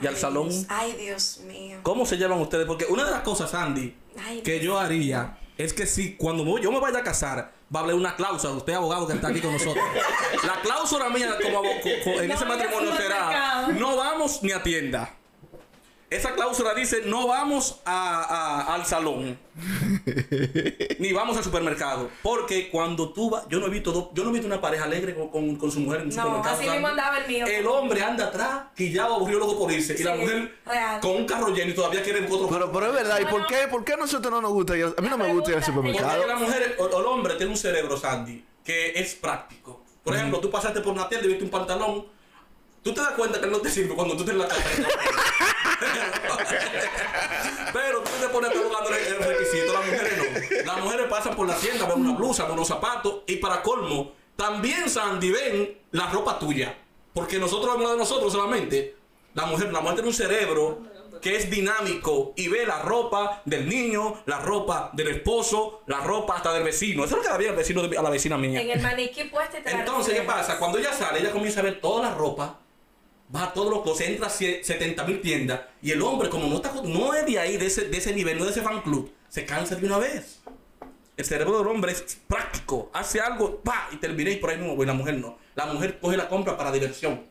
y 0.01 0.07
al 0.07 0.17
salón? 0.17 0.49
Dios, 0.49 0.67
ay, 0.71 0.93
Dios 0.99 1.41
mío. 1.47 1.79
¿Cómo 1.83 2.07
se 2.07 2.17
llevan 2.17 2.41
ustedes? 2.41 2.67
Porque 2.67 2.87
una 2.87 3.05
de 3.05 3.11
las 3.11 3.21
cosas, 3.21 3.53
Andy, 3.53 3.95
Ay, 4.27 4.41
que 4.41 4.53
Dios 4.53 4.65
yo 4.65 4.79
haría 4.79 5.37
es 5.59 5.73
que 5.73 5.87
si 5.87 6.17
cuando 6.17 6.59
yo 6.59 6.71
me 6.73 6.81
vaya 6.81 6.99
a 6.99 7.03
casar, 7.03 7.53
va 7.75 7.81
a 7.81 7.83
haber 7.85 7.95
una 7.97 8.15
cláusula, 8.17 8.53
usted 8.55 8.75
abogado 8.75 9.07
que 9.07 9.15
está 9.15 9.29
aquí 9.29 9.41
con 9.41 9.53
nosotros. 9.53 9.85
La 10.45 10.61
cláusula 10.61 11.09
mía 11.09 11.37
como 11.43 11.59
abo- 11.59 11.81
co- 11.83 11.89
co- 12.05 12.21
en 12.21 12.29
No 12.29 12.35
ese 12.35 12.45
matrimonio 12.45 12.97
será, 12.97 13.69
no 13.79 13.97
vamos 13.97 14.43
ni 14.43 14.53
a 14.53 14.63
tienda. 14.63 15.15
Esa 16.09 16.35
cláusula 16.35 16.73
dice, 16.75 17.03
no 17.05 17.27
vamos 17.27 17.81
a- 17.85 18.23
a- 18.23 18.75
al 18.75 18.87
salón. 18.87 19.37
ni 21.01 21.13
vamos 21.13 21.37
al 21.37 21.43
supermercado. 21.43 22.09
Porque 22.23 22.69
cuando 22.71 23.13
tú 23.13 23.31
vas, 23.31 23.45
yo 23.49 23.59
no 23.59 23.67
he 23.67 23.71
visto, 23.71 23.91
dos- 23.91 24.09
yo 24.15 24.23
no 24.23 24.31
he 24.31 24.33
visto 24.35 24.47
una 24.47 24.61
pareja 24.61 24.85
alegre 24.85 25.15
con, 25.17 25.29
con- 25.31 25.57
con 25.57 25.71
su 25.73 25.81
mujer 25.81 26.03
en 26.03 26.09
un 26.09 26.15
No, 26.15 26.23
supermercado. 26.23 26.57
así 26.61 26.71
mismo 26.71 26.87
andaba 26.87 27.19
el 27.19 27.27
mío. 27.27 27.47
El 27.47 27.67
hombre 27.67 28.03
anda 28.03 28.27
atrás, 28.27 28.67
que 28.77 28.91
ya 28.93 29.05
aburrió 29.07 29.39
luego 29.39 29.59
por 29.59 29.73
irse. 29.73 29.97
y 29.99 30.03
la 30.05 30.15
Sí, 30.15 30.21
mujer 30.21 30.59
real. 30.65 31.01
con 31.01 31.11
un 31.17 31.25
carro 31.27 31.49
lleno 31.49 31.71
y 31.73 31.75
todavía 31.75 32.03
quiere 32.03 32.25
otro 32.25 32.49
Pero, 32.49 32.71
pero 32.73 32.87
es 32.87 32.93
verdad, 32.93 33.19
¿y 33.21 33.25
por 33.27 33.47
qué, 33.47 33.67
por 33.69 33.85
qué 33.85 33.95
a 33.95 33.97
nosotros 33.97 34.31
no 34.33 34.41
nos 34.41 34.53
gusta 34.53 34.77
ir? 34.77 34.85
A 34.97 35.01
mí 35.03 35.09
no 35.09 35.19
me 35.19 35.33
gusta 35.33 35.51
ir 35.51 35.57
al 35.57 35.63
Pregunta, 35.63 35.89
Porque 35.89 35.99
supermercado. 35.99 36.27
la 36.27 36.37
mujer 36.37 36.77
o, 36.79 36.85
o 36.85 37.01
el 37.01 37.07
hombre 37.07 37.35
tiene 37.35 37.51
un 37.51 37.59
cerebro, 37.59 37.97
Sandy, 37.97 38.45
que 38.63 38.93
es 38.95 39.15
práctico. 39.17 39.83
Por 40.05 40.15
ejemplo, 40.15 40.39
tú 40.39 40.51
pasaste 40.51 40.81
por 40.83 40.93
una 40.93 41.09
tienda 41.09 41.27
y 41.27 41.31
viste 41.31 41.43
un 41.45 41.51
pantalón. 41.51 42.07
Tú 42.87 42.95
te 42.95 43.01
das 43.01 43.15
cuenta 43.15 43.41
que 43.41 43.47
él 43.47 43.51
no 43.51 43.59
te 43.59 43.69
sirve 43.69 43.97
cuando 43.97 44.17
tú 44.17 44.25
te 44.25 44.33
la 44.33 44.47
casa. 44.47 44.63
Pero 47.73 48.01
tú 48.01 48.11
te 48.21 48.29
pones 48.29 48.53
buscando 48.57 48.91
el 48.91 49.07
el 49.07 49.19
requisito, 49.25 49.73
las 49.73 49.87
mujeres 49.87 50.13
no. 50.17 50.25
Las 50.73 50.85
mujeres 50.85 51.07
pasan 51.11 51.35
por 51.35 51.49
la 51.49 51.57
tienda, 51.57 51.85
ven 51.87 52.01
una 52.01 52.17
blusa, 52.17 52.45
ven 52.45 52.53
unos 52.53 52.69
zapatos 52.69 53.23
y 53.27 53.37
para 53.39 53.61
colmo, 53.61 54.13
también 54.37 54.89
Sandy 54.89 55.33
ven 55.33 55.79
la 55.91 56.09
ropa 56.11 56.39
tuya. 56.39 56.79
Porque 57.13 57.41
nosotros 57.41 57.71
hablamos 57.73 57.91
de 57.95 57.99
nosotros 57.99 58.33
solamente. 58.33 58.95
La 59.35 59.47
mujer, 59.47 59.73
la 59.73 59.81
mujer 59.81 59.97
tiene 59.97 60.09
un 60.11 60.15
cerebro 60.15 60.79
que 61.21 61.35
es 61.35 61.51
dinámico 61.51 62.35
y 62.37 62.47
ve 62.47 62.65
la 62.67 62.83
ropa 62.83 63.43
del 63.47 63.69
niño, 63.69 64.23
la 64.27 64.39
ropa 64.39 64.91
del 64.93 65.09
esposo, 65.09 65.83
la 65.89 65.99
ropa 66.03 66.37
hasta 66.37 66.53
del 66.53 66.63
vecino. 66.63 67.05
Eso 67.05 67.17
es 67.17 67.23
lo 67.25 67.29
que 67.29 67.35
había 67.35 67.51
el 67.51 67.57
vecino 67.57 67.83
de- 67.83 67.99
a 67.99 68.03
la 68.03 68.11
vecina 68.11 68.39
mía. 68.39 68.61
En 68.61 68.71
el 68.71 68.81
maniquí 68.81 69.25
puesto 69.25 69.59
y 69.59 69.63
te 69.63 69.73
la 69.73 69.81
Entonces, 69.81 70.15
¿qué 70.15 70.23
pasa? 70.23 70.57
Cuando 70.61 70.79
ella 70.79 70.93
sale, 70.93 71.19
ella 71.19 71.33
comienza 71.33 71.59
a 71.59 71.65
ver 71.65 71.81
toda 71.81 72.11
la 72.11 72.15
ropa, 72.15 72.61
va 73.35 73.45
a 73.45 73.53
todos 73.53 73.71
los 73.71 73.83
closets, 73.83 74.11
entra 74.11 74.27
a 74.27 74.31
sie- 74.31 74.63
70 74.63 75.05
mil 75.05 75.21
tiendas, 75.21 75.61
y 75.83 75.91
el 75.91 76.03
hombre, 76.03 76.29
como 76.29 76.47
no 76.49 76.57
está 76.57 76.73
no 76.85 77.15
es 77.15 77.27
de 77.27 77.39
ahí, 77.39 77.57
de 77.57 77.67
ese, 77.67 77.89
de 77.89 77.97
ese 77.99 78.15
nivel, 78.15 78.39
no 78.39 78.45
de 78.45 78.51
ese 78.53 78.63
fan 78.63 78.83
club, 78.83 79.13
se 79.29 79.45
cansa 79.45 79.75
de 79.75 79.87
una 79.87 79.99
vez. 79.99 80.41
El 81.17 81.25
cerebro 81.25 81.59
del 81.59 81.67
hombre 81.69 81.93
es 81.93 82.19
práctico, 82.29 82.91
hace 82.93 83.21
algo, 83.21 83.61
pa, 83.63 83.89
y 83.91 83.97
termina 83.97 84.31
y 84.31 84.37
por 84.37 84.51
ahí 84.51 84.59
no, 84.59 84.81
y 84.81 84.87
la 84.87 84.93
mujer 84.93 85.15
no. 85.19 85.39
La 85.55 85.67
mujer 85.67 85.99
coge 85.99 86.17
la 86.17 86.29
compra 86.29 86.57
para 86.59 86.71
diversión. 86.71 87.25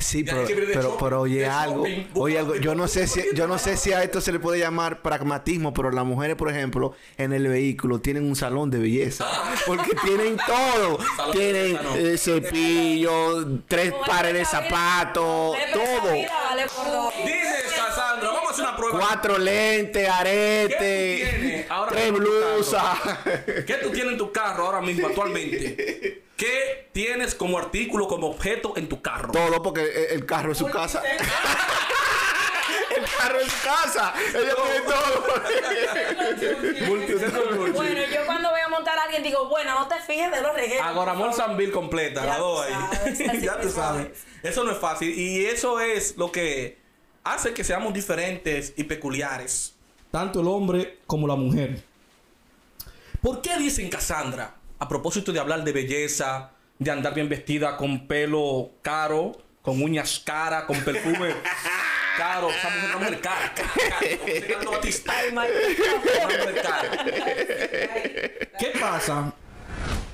Sí, 0.00 0.24
pero, 0.24 0.44
pero, 0.72 0.96
pero 0.98 1.20
oye 1.20 1.46
algo, 1.46 1.84
oye 2.14 2.38
algo, 2.38 2.56
yo 2.56 2.74
no 2.74 2.88
sé 2.88 3.06
si, 3.06 3.22
yo 3.34 3.46
no 3.46 3.58
sé 3.58 3.76
si 3.76 3.92
a 3.92 4.02
esto 4.02 4.20
se 4.22 4.32
le 4.32 4.40
puede 4.40 4.58
llamar 4.58 5.02
pragmatismo, 5.02 5.74
pero 5.74 5.90
las 5.90 6.06
mujeres, 6.06 6.36
por 6.36 6.50
ejemplo, 6.50 6.94
en 7.18 7.34
el 7.34 7.46
vehículo 7.46 8.00
tienen 8.00 8.24
un 8.24 8.34
salón 8.34 8.70
de 8.70 8.78
belleza, 8.78 9.26
porque 9.66 9.94
tienen 10.02 10.38
todo, 10.38 10.98
tienen 11.32 11.78
eh, 11.96 12.16
cepillo, 12.16 13.46
tres 13.68 13.92
pares 14.06 14.32
de 14.32 14.44
zapatos, 14.46 15.56
todo. 15.72 16.12
Dime, 16.12 17.40
Cassandra, 17.76 18.30
vamos 18.30 18.48
a 18.48 18.52
hacer 18.52 18.64
una 18.64 18.76
prueba. 18.76 18.98
cuatro 18.98 19.38
lentes, 19.38 20.02
¿Qué 20.02 20.08
tú 20.08 20.12
aretes, 20.12 21.30
tienes 21.30 21.70
ahora 21.70 21.92
tres 21.92 22.12
blusas. 22.12 22.98
¿Qué 23.66 23.74
tú 23.82 23.90
tienes 23.90 24.12
en 24.12 24.18
tu 24.18 24.32
carro 24.32 24.66
ahora 24.66 24.80
mismo, 24.80 25.08
actualmente? 25.08 26.16
¿Qué 26.40 26.88
tienes 26.92 27.34
como 27.34 27.58
artículo, 27.58 28.08
como 28.08 28.28
objeto 28.28 28.72
en 28.76 28.88
tu 28.88 29.02
carro? 29.02 29.30
Todo 29.30 29.62
porque 29.62 29.82
el- 29.82 30.12
el 30.20 30.24
carro 30.26 30.52
es 30.52 30.58
su 30.58 30.66
casa. 30.70 31.02
el 32.96 33.04
carro 33.18 33.40
es 33.40 33.52
su 33.52 33.62
casa. 33.68 34.14
Ella 34.30 34.54
tiene 34.54 34.80
todo. 34.86 35.24
Bueno, 37.74 38.00
yo 38.10 38.24
cuando 38.26 38.48
voy 38.50 38.60
a 38.60 38.68
montar 38.68 38.98
a 38.98 39.02
alguien 39.04 39.22
digo, 39.22 39.48
bueno, 39.48 39.78
no 39.78 39.86
te 39.88 39.96
fijes 40.00 40.30
de 40.30 40.40
los 40.40 40.54
regueros. 40.54 40.86
Agoramón 40.86 41.34
Sanville 41.34 41.72
completa, 41.72 42.22
Ya 42.22 42.26
la 42.30 42.38
dos 42.38 42.66
ahí. 42.66 43.40
ya 43.42 43.60
tú 43.60 43.68
sabes. 43.70 44.06
es. 44.42 44.50
Eso 44.52 44.64
no 44.64 44.70
es 44.72 44.78
fácil. 44.78 45.10
Y 45.18 45.44
eso 45.44 45.78
es 45.80 46.16
lo 46.16 46.32
que 46.32 46.78
hace 47.22 47.52
que 47.52 47.64
seamos 47.64 47.92
diferentes 47.92 48.72
y 48.76 48.84
peculiares. 48.84 49.74
Tanto 50.10 50.40
el 50.40 50.48
hombre 50.48 51.00
como 51.06 51.26
la 51.28 51.36
mujer. 51.36 51.82
¿Por 53.20 53.42
qué 53.42 53.58
dicen 53.58 53.90
Cassandra? 53.90 54.54
A 54.80 54.88
propósito 54.88 55.32
de 55.32 55.38
hablar 55.38 55.62
de 55.62 55.72
belleza, 55.72 56.50
de 56.78 56.90
andar 56.90 57.14
bien 57.14 57.28
vestida 57.28 57.76
con 57.76 58.06
pelo 58.08 58.70
caro, 58.82 59.36
con 59.62 59.82
uñas 59.82 60.20
caras, 60.24 60.64
con 60.64 60.80
perfume 60.80 61.34
caro. 62.16 62.48
Es 62.50 62.56
una 62.64 62.96
mujer 62.96 63.20
cara, 63.20 63.52
cara, 63.54 63.68
cara. 63.88 64.66
Una 66.26 66.38
mujer 66.38 66.62
cara. 66.62 67.04
¿Qué 68.58 68.72
pasa? 68.80 69.34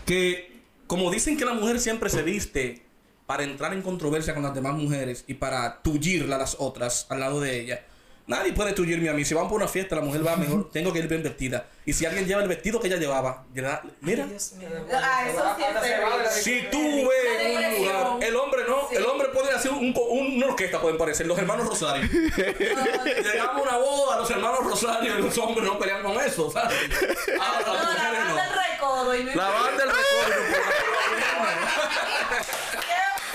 Que 0.05 0.61
como 0.87 1.11
dicen 1.11 1.37
que 1.37 1.45
la 1.45 1.55
mujer 1.55 1.81
siempre 1.81 2.11
se 2.11 2.23
viste 2.23 2.83
para 3.27 3.43
entrar 3.43 3.73
en 3.73 3.83
controversia 3.83 4.35
con 4.35 4.43
las 4.43 4.55
demás 4.55 4.75
mujeres 4.75 5.25
y 5.27 5.35
para 5.35 5.83
tullirla 5.83 6.37
a 6.37 6.39
las 6.41 6.57
otras 6.59 7.07
al 7.09 7.21
lado 7.21 7.41
de 7.41 7.61
ella. 7.61 7.85
Nadie 8.29 8.53
puede 8.53 8.73
tullirme 8.73 9.09
a 9.09 9.13
mí. 9.13 9.25
Si 9.25 9.35
van 9.35 9.49
por 9.49 9.57
una 9.59 9.69
fiesta, 9.69 9.95
la 9.95 10.03
mujer 10.03 10.27
va 10.27 10.37
mejor. 10.37 10.69
Tengo 10.73 10.93
que 10.93 10.99
ir 10.99 11.07
bien 11.07 11.23
vestida. 11.23 11.67
Y 11.85 11.93
si 11.93 12.05
alguien 12.07 12.27
lleva 12.27 12.43
el 12.43 12.49
vestido 12.49 12.81
que 12.81 12.89
ella 12.89 12.97
llevaba, 12.97 13.45
lleva- 13.55 13.83
mira. 14.01 14.27
Dios 14.27 14.53
mío. 14.55 14.69
Ah, 14.93 15.25
eso 15.29 15.43
sí 15.57 15.63
es 15.63 15.81
terrible. 15.81 16.31
Si 16.31 16.63
tú 16.73 17.09
ves 17.09 17.41
en 17.41 17.57
un 17.57 17.85
lugar, 17.85 18.25
el 18.25 18.35
hombre 18.37 18.63
no, 18.67 18.91
el 18.91 19.05
hombre 19.07 19.29
puede 19.29 19.53
hacer 19.53 19.71
un, 19.71 19.95
un- 19.97 20.37
una 20.39 20.47
orquesta, 20.47 20.81
pueden 20.81 20.99
parecer, 20.99 21.27
los 21.29 21.39
hermanos 21.39 21.69
Rosario. 21.69 22.03
Llegamos 22.11 23.57
a 23.57 23.63
una 23.63 23.77
boda, 23.77 24.17
los 24.19 24.31
hermanos 24.31 24.65
Rosario 24.65 25.19
y 25.19 25.23
los 25.23 25.39
hombres 25.39 25.65
no 25.65 25.79
pelean 25.79 26.03
con 26.03 26.21
eso, 26.21 26.51
¿sabes? 26.51 26.77
Ahora 27.41 27.63
No, 27.65 27.75
las 27.75 27.95
la 27.95 28.11
banda 28.11 28.43
del 28.43 28.53
recodo 28.73 29.15
y 29.15 29.23
La 29.23 29.49
banda 29.49 29.71
del 29.85 29.91
recuerdo. 29.91 30.43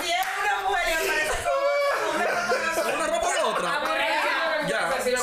Si 0.02 0.10
es 0.10 0.26
una 0.42 0.68
mujer 0.68 0.84
y 0.88 0.92
aparece 0.92 1.38
como 1.48 1.62
otra 2.10 2.28
mujer, 2.52 2.94
Una 2.94 3.06
ropa 3.06 3.32
de 3.32 3.40
otra. 3.40 3.80
Se. 5.02 5.10
Oye, 5.10 5.18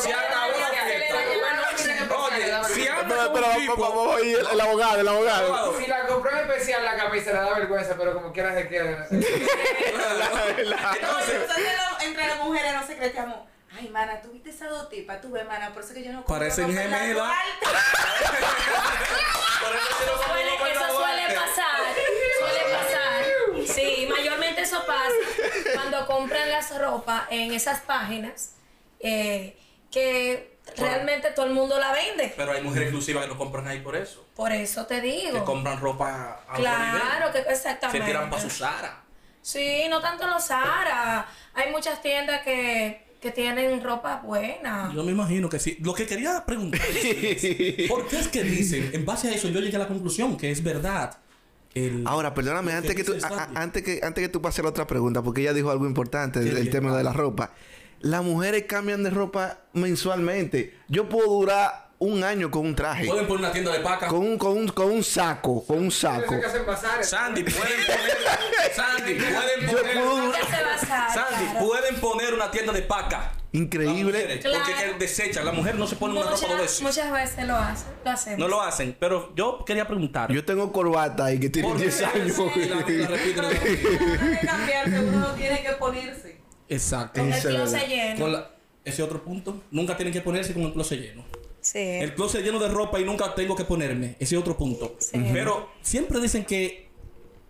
si 2.74 2.88
anda 2.88 3.07
Pero, 3.07 3.24
con 3.25 3.33
pero 3.33 3.45
un 3.48 3.51
vamos, 3.53 3.59
tipo... 3.59 3.75
vamos 3.77 4.15
a 4.15 4.21
ir, 4.21 4.38
el 4.51 4.62
abogado, 4.62 5.00
el 5.00 5.07
abogado. 5.07 5.79
Si 5.79 5.88
la 5.88 6.05
compró 6.07 6.31
en 6.31 6.38
especial 6.50 6.83
la 6.86 6.95
camisa 6.98 7.31
le 7.31 7.38
da 7.39 7.53
vergüenza, 7.55 7.95
pero 7.98 8.13
como 8.13 8.31
quiera 8.33 8.53
se 8.53 8.67
queda. 8.67 9.07
Entonces, 9.09 9.41
entre 12.01 12.27
las 12.27 12.38
mujeres 12.38 12.74
nos 12.74 12.86
secretamos. 12.86 13.39
Ay, 13.77 13.88
mana, 13.89 14.19
tú 14.21 14.31
viste 14.31 14.50
esas 14.50 14.69
dos 14.69 14.89
tipas, 14.89 15.21
tú 15.21 15.31
ves, 15.31 15.45
mana, 15.45 15.71
por 15.74 15.83
eso 15.83 15.93
que 15.93 16.03
yo 16.03 16.12
no 16.12 16.24
compro 16.25 16.39
Parecen 16.39 16.74
gemelas. 16.74 17.31
Suele- 19.59 20.71
eso 20.71 20.88
suele 20.98 21.24
pasar. 21.36 21.79
Suele 22.39 22.63
pasar. 22.75 23.25
Sí, 23.75 24.07
mayormente 24.09 24.62
eso 24.62 24.86
pasa 24.86 25.12
cuando 25.75 26.05
compran 26.07 26.50
las 26.50 26.77
ropas 26.77 27.24
en 27.29 27.53
esas 27.53 27.81
páginas 27.81 28.55
eh, 29.00 29.57
que 29.91 30.58
realmente 30.77 31.31
todo 31.31 31.46
el 31.48 31.53
mundo 31.53 31.77
la 31.79 31.91
vende. 31.91 32.34
Pero 32.38 32.51
hay 32.51 32.62
mujeres 32.62 32.88
exclusivas 32.89 33.24
que 33.24 33.29
lo 33.29 33.38
compran 33.38 33.67
ahí 33.67 33.79
por 33.81 33.96
eso. 33.96 34.25
Por 34.36 34.51
eso 34.51 34.86
te 34.86 35.01
Que 35.01 35.08
digo. 35.31 35.43
compran 35.46 35.79
ropa 35.79 36.39
a 36.48 36.51
otro 36.51 36.63
Claro, 36.63 37.27
nivel. 37.29 37.43
que 37.46 37.51
exactamente. 37.51 38.00
Se 38.00 38.05
tiran 38.05 38.29
para 38.29 38.41
su 38.41 38.50
Sara. 38.50 39.01
Sí, 39.41 39.84
no 39.89 40.00
tanto 40.01 40.27
los 40.27 40.46
Zara. 40.46 41.25
Hay 41.55 41.72
muchas 41.72 42.01
tiendas 42.01 42.41
que, 42.43 43.03
que 43.22 43.31
tienen 43.31 43.84
ropa 43.84 44.22
buena. 44.24 44.91
Yo 44.93 45.03
me 45.03 45.12
imagino 45.12 45.50
que 45.50 45.60
sí. 45.60 45.77
Lo 45.81 45.93
que 45.93 46.05
quería 46.05 46.46
preguntar 46.46 46.81
es, 46.81 47.88
¿por 47.89 48.08
qué 48.08 48.19
es 48.19 48.27
que 48.27 48.43
dicen? 48.43 48.91
En 48.93 49.05
base 49.05 49.29
a 49.29 49.34
eso 49.34 49.48
yo 49.50 49.60
llegué 49.60 49.75
a 49.77 49.79
la 49.79 49.88
conclusión 49.88 50.38
que 50.38 50.51
es 50.51 50.63
verdad. 50.63 51.17
El, 51.74 52.03
Ahora, 52.08 52.34
perdóname, 52.34 52.74
antes 52.74 52.96
que, 52.96 53.03
tú, 53.03 53.15
a- 53.24 53.50
antes 53.55 53.84
que 53.84 54.00
antes 54.03 54.24
que 54.24 54.29
tú 54.29 54.41
pases 54.41 54.63
la 54.63 54.69
otra 54.72 54.88
pregunta, 54.88 55.22
porque 55.22 55.41
ella 55.41 55.53
dijo 55.53 55.69
algo 55.69 55.86
importante 55.86 56.39
¿Qué 56.39 56.46
del 56.48 56.63
dijo? 56.63 56.72
tema 56.72 56.98
de 56.98 57.03
la 57.03 57.13
ropa. 57.13 57.51
Las 58.01 58.24
mujeres 58.24 58.63
cambian 58.68 59.03
de 59.03 59.10
ropa 59.10 59.58
mensualmente. 59.74 60.77
Yo 60.88 61.10
puedo 61.10 61.27
durar 61.27 61.89
un 62.00 62.24
año 62.24 62.50
con 62.50 62.65
un 62.65 62.75
traje, 62.75 63.06
Pueden 63.06 63.27
poner 63.27 63.44
una 63.44 63.51
tienda 63.51 63.74
de 63.74 63.79
paca. 63.82 64.08
con 64.08 64.20
un, 64.20 64.38
con 64.38 64.58
un, 64.58 64.68
con 64.70 64.89
un 64.89 65.03
saco, 65.03 65.65
con 65.65 65.79
un 65.79 65.91
saco. 65.91 66.34
Sandy, 67.01 67.44
pueden 67.44 67.86
poner. 67.86 68.18
Sandy, 68.74 69.15
pueden 69.15 69.65
poner. 69.68 69.94
puedo-. 69.98 70.32
Sandy, 71.13 71.60
pueden 71.60 71.96
poner 72.00 72.34
una 72.34 72.50
tienda 72.51 72.72
de 72.72 72.84
paca. 72.84 73.34
Increíble. 73.51 74.03
mujeres, 74.03 74.46
Porque 74.46 74.72
Claro. 74.74 74.94
que 74.94 75.00
desechan. 75.00 75.44
La 75.44 75.51
mujer 75.51 75.75
no 75.75 75.88
se 75.88 75.96
pone 75.96 76.13
una 76.13 76.22
ropa 76.22 76.34
dos 76.36 76.41
Muchas, 76.44 76.62
veces. 76.62 76.82
muchas 76.84 77.12
veces 77.12 77.48
lo 77.48 77.56
hacen. 77.58 77.88
Lo 78.06 78.12
hacemos. 78.12 78.39
No 78.39 78.48
lo 78.48 78.62
hacen. 78.62 78.96
Pero 79.00 79.34
yo 79.36 79.65
quería 79.65 79.88
preguntar. 79.88 80.32
Yo 80.32 80.46
tengo 80.46 80.72
corbata 80.72 81.25
ahí 81.25 81.39
que 81.39 81.50
tiene 81.50 81.68
¿por 81.68 81.77
qué 81.77 81.84
10 81.86 82.01
años. 82.03 82.38
Y 82.56 82.60
la- 82.65 82.86
y 82.88 82.98
la 82.98 83.08
repiten. 83.08 83.44
Uno 83.44 83.50
tiene 83.50 84.39
que 84.39 84.46
cambiarse, 84.48 85.00
uno 85.00 85.20
no 85.20 85.27
tiene 85.34 85.63
que 85.63 85.72
ponerse. 85.74 86.38
Exacto. 86.69 87.19
Con 87.21 87.33
el 87.33 87.41
closet 87.41 87.88
lleno. 87.88 88.19
Con 88.19 88.31
la- 88.33 88.51
ese 88.85 89.03
otro 89.03 89.23
punto. 89.23 89.63
Nunca 89.71 89.97
tienen 89.97 90.13
que 90.13 90.21
ponerse 90.21 90.53
con 90.53 90.63
el 90.63 90.73
closet 90.73 90.99
lleno. 90.99 91.25
Sí. 91.61 91.77
El 91.79 92.15
closet 92.15 92.43
lleno 92.43 92.59
de 92.59 92.69
ropa 92.69 92.99
y 92.99 93.03
nunca 93.03 93.35
tengo 93.35 93.55
que 93.55 93.65
ponerme. 93.65 94.15
Ese 94.19 94.38
otro 94.38 94.55
punto. 94.57 94.95
Sí. 94.99 95.19
Pero 95.33 95.69
siempre 95.81 96.19
dicen 96.21 96.45
que 96.45 96.88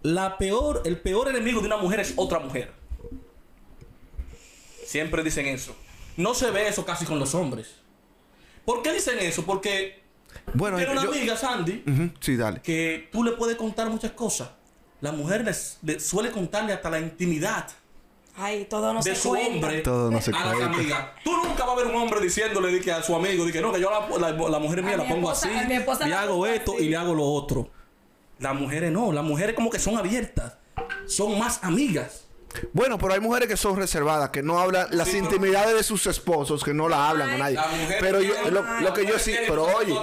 la 0.01 0.37
peor, 0.37 0.81
el 0.85 0.99
peor 0.99 1.29
enemigo 1.29 1.59
de 1.61 1.67
una 1.67 1.77
mujer 1.77 1.99
es 1.99 2.13
otra 2.15 2.39
mujer. 2.39 2.71
Siempre 4.85 5.23
dicen 5.23 5.45
eso. 5.45 5.75
No 6.17 6.33
se 6.33 6.49
ve 6.51 6.67
eso 6.67 6.85
casi 6.85 7.05
con 7.05 7.19
los 7.19 7.35
hombres. 7.35 7.75
¿Por 8.65 8.81
qué 8.81 8.93
dicen 8.93 9.17
eso? 9.19 9.45
Porque 9.45 10.01
Bueno, 10.53 10.77
tiene 10.77 10.91
una 10.91 11.03
yo- 11.03 11.11
amiga, 11.11 11.37
Sandy, 11.37 11.83
Sí, 12.19 12.35
dale. 12.35 12.61
que 12.61 13.09
tú 13.11 13.23
le 13.23 13.31
puedes 13.33 13.55
contar 13.57 13.89
muchas 13.89 14.11
cosas. 14.11 14.49
La 15.01 15.11
mujer 15.11 15.45
les, 15.45 15.79
suele 16.03 16.31
contarle 16.31 16.73
hasta 16.73 16.89
la 16.89 16.99
intimidad 16.99 17.67
Ay, 18.39 18.65
todo 18.69 18.93
no 18.93 19.01
de 19.01 19.15
se 19.15 19.21
su 19.21 19.29
cuenta. 19.29 19.49
hombre 19.67 19.81
Todo 19.81 20.09
no 20.11 20.21
se 20.21 20.31
a 20.31 20.45
las 20.45 20.61
amigas. 20.61 21.05
Tú 21.23 21.31
nunca 21.35 21.65
vas 21.65 21.73
a 21.73 21.75
ver 21.77 21.87
un 21.87 21.95
hombre 22.01 22.21
diciéndole 22.21 22.71
di 22.71 22.79
que 22.79 22.91
a 22.91 23.03
su 23.03 23.15
amigo, 23.15 23.45
di 23.45 23.51
que 23.51 23.61
no, 23.61 23.71
que 23.73 23.79
yo 23.81 23.89
la, 23.91 24.31
la- 24.31 24.49
la 24.49 24.59
mujer 24.59 24.81
mía 24.83 24.93
A 24.93 24.97
la 24.97 25.03
mi 25.03 25.09
pongo 25.09 25.31
esposa- 25.31 25.49
así, 25.63 25.73
esposa 25.73 26.07
le 26.07 26.13
hago 26.13 26.45
esto 26.47 26.73
así. 26.75 26.85
y 26.85 26.89
le 26.89 26.95
hago 26.97 27.13
lo 27.13 27.25
otro. 27.25 27.69
Las 28.39 28.55
mujeres 28.55 28.91
no, 28.91 29.11
las 29.11 29.23
mujeres 29.23 29.53
como 29.55 29.69
que 29.69 29.79
son 29.79 29.97
abiertas, 29.97 30.57
son 31.07 31.37
más 31.37 31.61
amigas. 31.63 32.25
Bueno, 32.73 32.97
pero 32.97 33.13
hay 33.13 33.19
mujeres 33.19 33.47
que 33.47 33.57
son 33.57 33.77
reservadas, 33.77 34.29
que 34.31 34.41
no 34.43 34.59
hablan 34.59 34.87
las 34.91 35.07
Sí, 35.07 35.13
pero- 35.19 35.25
intimidades 35.25 35.75
de 35.75 35.83
sus 35.83 36.05
esposos, 36.07 36.63
que 36.63 36.73
no 36.73 36.89
la 36.89 37.09
hablan 37.09 37.29
a 37.29 37.37
nadie. 37.37 37.59
Pero 37.99 38.21
yo, 38.21 38.33
lo, 38.51 38.63
lo 38.81 38.93
que 38.93 39.05
yo 39.05 39.17
sí, 39.19 39.33
pero 39.47 39.63
oye, 39.75 39.93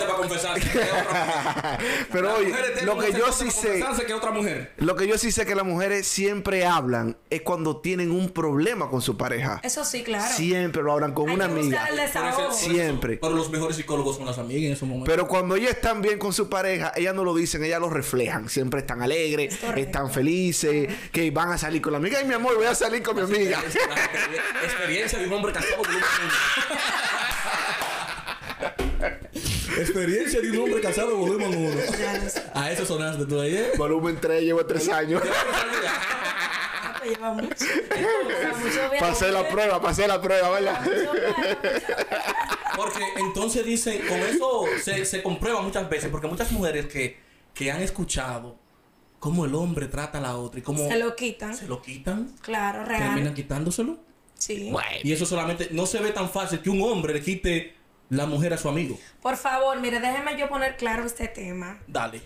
pero 2.12 2.34
oye, 2.36 2.54
lo 2.84 2.98
que 2.98 3.12
yo 3.12 3.32
sí 3.32 3.50
sé, 3.50 3.80
confesarse 3.80 4.06
que 4.06 4.14
otra 4.14 4.30
mujer. 4.30 4.72
lo 4.78 4.96
que 4.96 5.06
yo 5.06 5.18
sí 5.18 5.32
sé 5.32 5.46
que 5.46 5.54
las 5.54 5.64
mujeres 5.64 6.06
siempre 6.06 6.64
hablan 6.66 7.16
es 7.30 7.42
cuando 7.42 7.78
tienen 7.80 8.10
un 8.10 8.30
problema 8.30 8.88
con 8.88 9.02
su 9.02 9.16
pareja. 9.16 9.60
Eso 9.62 9.84
sí, 9.84 10.02
claro. 10.02 10.32
Siempre 10.34 10.82
lo 10.82 10.92
hablan 10.92 11.12
con 11.12 11.28
Hay 11.28 11.34
una 11.34 11.46
amiga. 11.46 11.82
el 11.88 11.90
Por 11.90 11.98
ese- 11.98 12.06
desahogo. 12.06 12.48
por 12.48 12.56
eso- 12.56 12.70
Siempre. 12.70 13.16
Pero 13.18 13.32
los 13.34 13.50
mejores 13.50 13.76
psicólogos 13.76 14.16
son 14.16 14.26
las 14.26 14.38
amigas 14.38 14.62
en 14.64 14.72
esos 14.72 14.88
momentos. 14.88 15.08
Pero 15.12 15.28
cuando 15.28 15.56
ellas 15.56 15.70
están 15.72 16.02
bien 16.02 16.18
con 16.18 16.32
su 16.32 16.48
pareja, 16.48 16.92
ellas 16.96 17.14
no 17.14 17.24
lo 17.24 17.34
dicen, 17.34 17.62
ellas 17.64 17.80
lo 17.80 17.90
reflejan. 17.90 18.48
Siempre 18.48 18.80
están 18.80 19.02
alegres, 19.02 19.54
Es 19.62 19.76
están 19.76 20.10
felices, 20.10 20.88
que 21.12 21.30
van 21.30 21.52
a 21.52 21.58
salir 21.58 21.82
con 21.82 21.92
la 21.92 21.98
amiga. 21.98 22.18
Ay, 22.18 22.24
mi 22.24 22.34
amor, 22.36 22.56
voy 22.56 22.66
a 22.66 22.74
salir 22.74 23.02
con 23.02 23.16
mi 23.16 23.22
amiga. 23.22 23.60
La 23.62 24.64
experiencia- 24.64 25.18
de 25.18 25.26
un 25.26 25.32
hombre 25.32 25.52
casado 25.52 25.76
con 25.82 25.94
una 25.94 26.04
Experiencia 29.78 30.40
de 30.40 30.50
un 30.52 30.58
hombre 30.58 30.80
casado 30.80 31.16
volumen 31.16 31.54
1. 31.54 31.80
A 32.54 32.70
eso 32.70 32.86
sonaste 32.86 33.26
tú 33.26 33.40
ahí, 33.40 33.56
¿eh? 33.56 33.72
Volumen 33.76 34.18
3, 34.20 34.42
llevo 34.42 34.64
3 34.64 34.88
años. 34.88 35.22
Ah, 35.24 36.94
pues 36.98 37.10
lleva 37.10 37.32
mucho. 37.32 37.64
Lleva 37.94 38.98
pasé 38.98 39.30
la 39.30 39.46
prueba, 39.48 39.80
pasé 39.80 40.08
la 40.08 40.20
prueba, 40.20 40.50
¿verdad? 40.50 40.80
Porque 42.76 43.02
entonces 43.18 43.64
dicen, 43.64 44.00
con 44.06 44.18
eso 44.20 44.64
se, 44.82 45.04
se 45.04 45.22
comprueba 45.22 45.60
muchas 45.60 45.88
veces, 45.90 46.08
porque 46.10 46.26
muchas 46.26 46.50
mujeres 46.52 46.86
que, 46.86 47.18
que 47.54 47.70
han 47.70 47.82
escuchado 47.82 48.58
cómo 49.18 49.44
el 49.46 49.54
hombre 49.54 49.86
trata 49.86 50.18
a 50.18 50.20
la 50.20 50.36
otra 50.36 50.60
y 50.60 50.62
cómo 50.62 50.86
Se 50.88 50.98
lo 50.98 51.16
quitan. 51.16 51.54
se 51.56 51.66
lo 51.66 51.82
quitan, 51.82 52.32
Claro, 52.42 52.84
terminan 52.84 53.16
real. 53.16 53.34
quitándoselo. 53.34 53.98
Sí. 54.34 54.70
Y 55.02 55.12
eso 55.12 55.24
solamente 55.26 55.68
no 55.72 55.86
se 55.86 55.98
ve 56.00 56.10
tan 56.12 56.28
fácil 56.28 56.60
que 56.60 56.68
un 56.70 56.82
hombre 56.82 57.14
le 57.14 57.22
quite 57.22 57.74
la 58.10 58.26
mujer 58.26 58.52
a 58.52 58.58
su 58.58 58.68
amigo. 58.68 58.98
Por 59.22 59.36
favor, 59.36 59.80
mire, 59.80 59.98
déjeme 59.98 60.38
yo 60.38 60.48
poner 60.48 60.76
claro 60.76 61.04
este 61.06 61.26
tema. 61.28 61.78
Dale. 61.86 62.20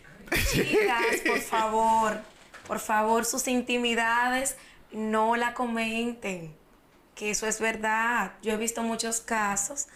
Chicas, 0.53 1.21
por 1.27 1.39
favor, 1.41 2.21
por 2.67 2.79
favor, 2.81 3.25
sus 3.25 3.47
intimidades 3.49 4.57
no 4.93 5.37
la 5.37 5.55
comenten. 5.55 6.55
Que 7.15 7.31
eso 7.31 7.47
es 7.47 7.61
verdad. 7.61 8.33
Yo 8.43 8.53
he 8.53 8.57
visto 8.57 8.83
muchos 8.83 9.21
casos 9.21 9.87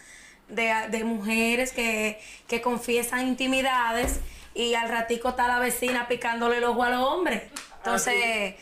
de, 0.47 0.71
de 0.91 1.03
mujeres 1.03 1.71
que, 1.71 2.19
que 2.47 2.61
confiesan 2.61 3.27
intimidades 3.27 4.19
y 4.55 4.73
al 4.73 4.89
ratico 4.89 5.29
está 5.29 5.47
la 5.47 5.59
vecina 5.59 6.07
picándole 6.07 6.57
el 6.57 6.63
ojo 6.63 6.81
al 6.83 6.93
hombre. 6.95 7.49
Entonces, 7.77 8.55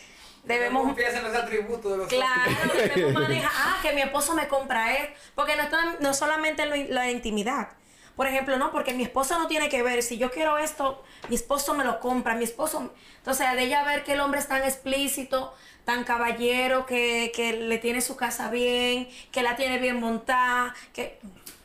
debemos... 0.43 0.83
Confianza 0.83 1.19
en 1.19 1.23
los 1.25 1.35
atributos 1.35 1.91
de 1.91 1.97
los 1.99 2.07
Claro, 2.07 2.51
hombres. 2.63 2.95
debemos 2.95 3.13
manejar. 3.21 3.51
Ah, 3.55 3.77
que 3.81 3.93
mi 3.93 4.01
esposo 4.01 4.33
me 4.33 4.47
compra 4.47 4.93
esto. 4.97 5.13
Porque 5.35 5.55
no, 5.55 5.63
está- 5.63 5.95
no 6.01 6.13
solamente 6.13 6.65
lo- 6.65 6.75
la 6.93 7.09
intimidad. 7.11 7.69
Por 8.15 8.27
ejemplo, 8.27 8.57
no, 8.57 8.71
porque 8.71 8.93
mi 8.93 9.03
esposo 9.03 9.39
no 9.39 9.47
tiene 9.47 9.69
que 9.69 9.81
ver. 9.81 10.03
Si 10.03 10.17
yo 10.17 10.29
quiero 10.31 10.57
esto, 10.57 11.03
mi 11.29 11.35
esposo 11.35 11.73
me 11.73 11.83
lo 11.83 11.99
compra. 11.99 12.35
Mi 12.35 12.43
esposo. 12.43 12.93
Entonces, 13.17 13.51
de 13.53 13.63
ella 13.63 13.83
ver 13.83 14.03
que 14.03 14.13
el 14.13 14.19
hombre 14.19 14.39
es 14.39 14.47
tan 14.47 14.63
explícito, 14.63 15.53
tan 15.85 16.03
caballero, 16.03 16.85
que, 16.85 17.31
que 17.35 17.53
le 17.53 17.77
tiene 17.79 18.01
su 18.01 18.15
casa 18.15 18.49
bien, 18.49 19.07
que 19.31 19.41
la 19.43 19.55
tiene 19.55 19.77
bien 19.79 19.99
montada, 19.99 20.75
que. 20.91 21.19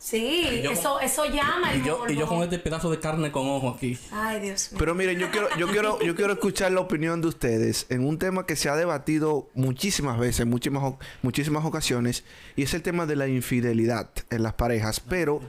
Sí, 0.09 0.62
yo 0.65 0.71
eso, 0.71 1.00
eso 1.00 1.27
llama 1.27 1.73
el 1.75 1.83
Y 1.83 1.85
yo, 1.85 2.05
y 2.09 2.15
yo 2.15 2.21
morbo. 2.21 2.37
con 2.37 2.43
este 2.45 2.59
pedazo 2.59 2.91
de 2.91 2.99
carne 2.99 3.31
con 3.31 3.47
ojo 3.47 3.69
aquí. 3.77 3.99
Ay, 4.11 4.41
Dios 4.41 4.73
mío. 4.73 4.79
Pero 4.79 4.95
miren, 4.95 5.19
yo 5.19 5.31
quiero, 5.31 5.49
yo 5.59 5.69
quiero, 5.69 6.00
yo 6.00 6.15
quiero 6.17 6.33
escuchar 6.33 6.73
la 6.73 6.81
opinión 6.81 7.21
de 7.21 7.29
ustedes 7.29 7.85
en 7.91 8.07
un 8.07 8.19
tema 8.19 8.47
que 8.47 8.57
se 8.57 8.71
ha 8.71 8.77
debatido 8.77 9.50
muchísimas 9.53 10.19
veces, 10.19 10.41
en 10.41 10.49
muchísimas, 10.49 10.95
muchísimas 11.21 11.65
ocasiones, 11.67 12.25
y 12.57 12.62
es 12.62 12.73
el 12.73 12.81
tema 12.81 13.05
de 13.05 13.17
la 13.17 13.29
infidelidad 13.29 14.09
en 14.31 14.43
las 14.43 14.55
parejas. 14.55 15.00
Pero 15.00 15.41